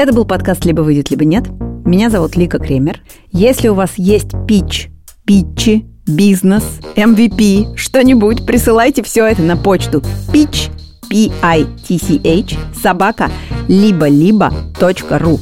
Это 0.00 0.14
был 0.14 0.24
подкаст 0.24 0.64
«Либо 0.64 0.80
выйдет, 0.80 1.10
либо 1.10 1.26
нет». 1.26 1.44
Меня 1.84 2.08
зовут 2.08 2.34
Лика 2.34 2.58
Кремер. 2.58 3.02
Если 3.32 3.68
у 3.68 3.74
вас 3.74 3.98
есть 3.98 4.30
питч, 4.48 4.88
питчи, 5.26 5.84
бизнес, 6.06 6.64
MVP, 6.96 7.76
что-нибудь, 7.76 8.46
присылайте 8.46 9.02
все 9.02 9.26
это 9.26 9.42
на 9.42 9.58
почту 9.58 10.02
pitch, 10.32 10.70
P-I-T-C-H, 11.10 12.56
собака, 12.80 13.30
либо-либо.ру. 13.68 15.38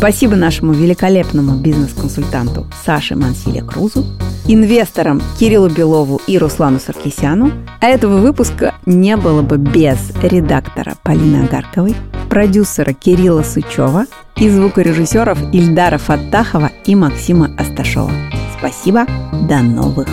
Спасибо 0.00 0.34
нашему 0.34 0.72
великолепному 0.72 1.58
бизнес-консультанту 1.58 2.66
Саше 2.86 3.16
Мансиле 3.16 3.60
Крузу, 3.60 4.06
инвесторам 4.46 5.20
Кириллу 5.38 5.68
Белову 5.68 6.22
и 6.26 6.38
Руслану 6.38 6.80
Саркисяну. 6.80 7.52
А 7.82 7.86
этого 7.86 8.16
выпуска 8.16 8.74
не 8.86 9.18
было 9.18 9.42
бы 9.42 9.58
без 9.58 9.98
редактора 10.22 10.94
Полины 11.02 11.44
Агарковой, 11.44 11.94
продюсера 12.30 12.94
Кирилла 12.94 13.42
Сычева 13.42 14.06
и 14.36 14.48
звукорежиссеров 14.48 15.38
Ильдара 15.52 15.98
Фаттахова 15.98 16.70
и 16.86 16.94
Максима 16.94 17.54
Асташова. 17.58 18.10
Спасибо, 18.58 19.04
до 19.50 19.58
новых 19.58 20.08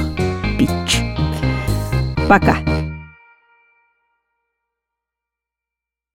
питч. 0.59 0.99
Пока! 2.27 2.57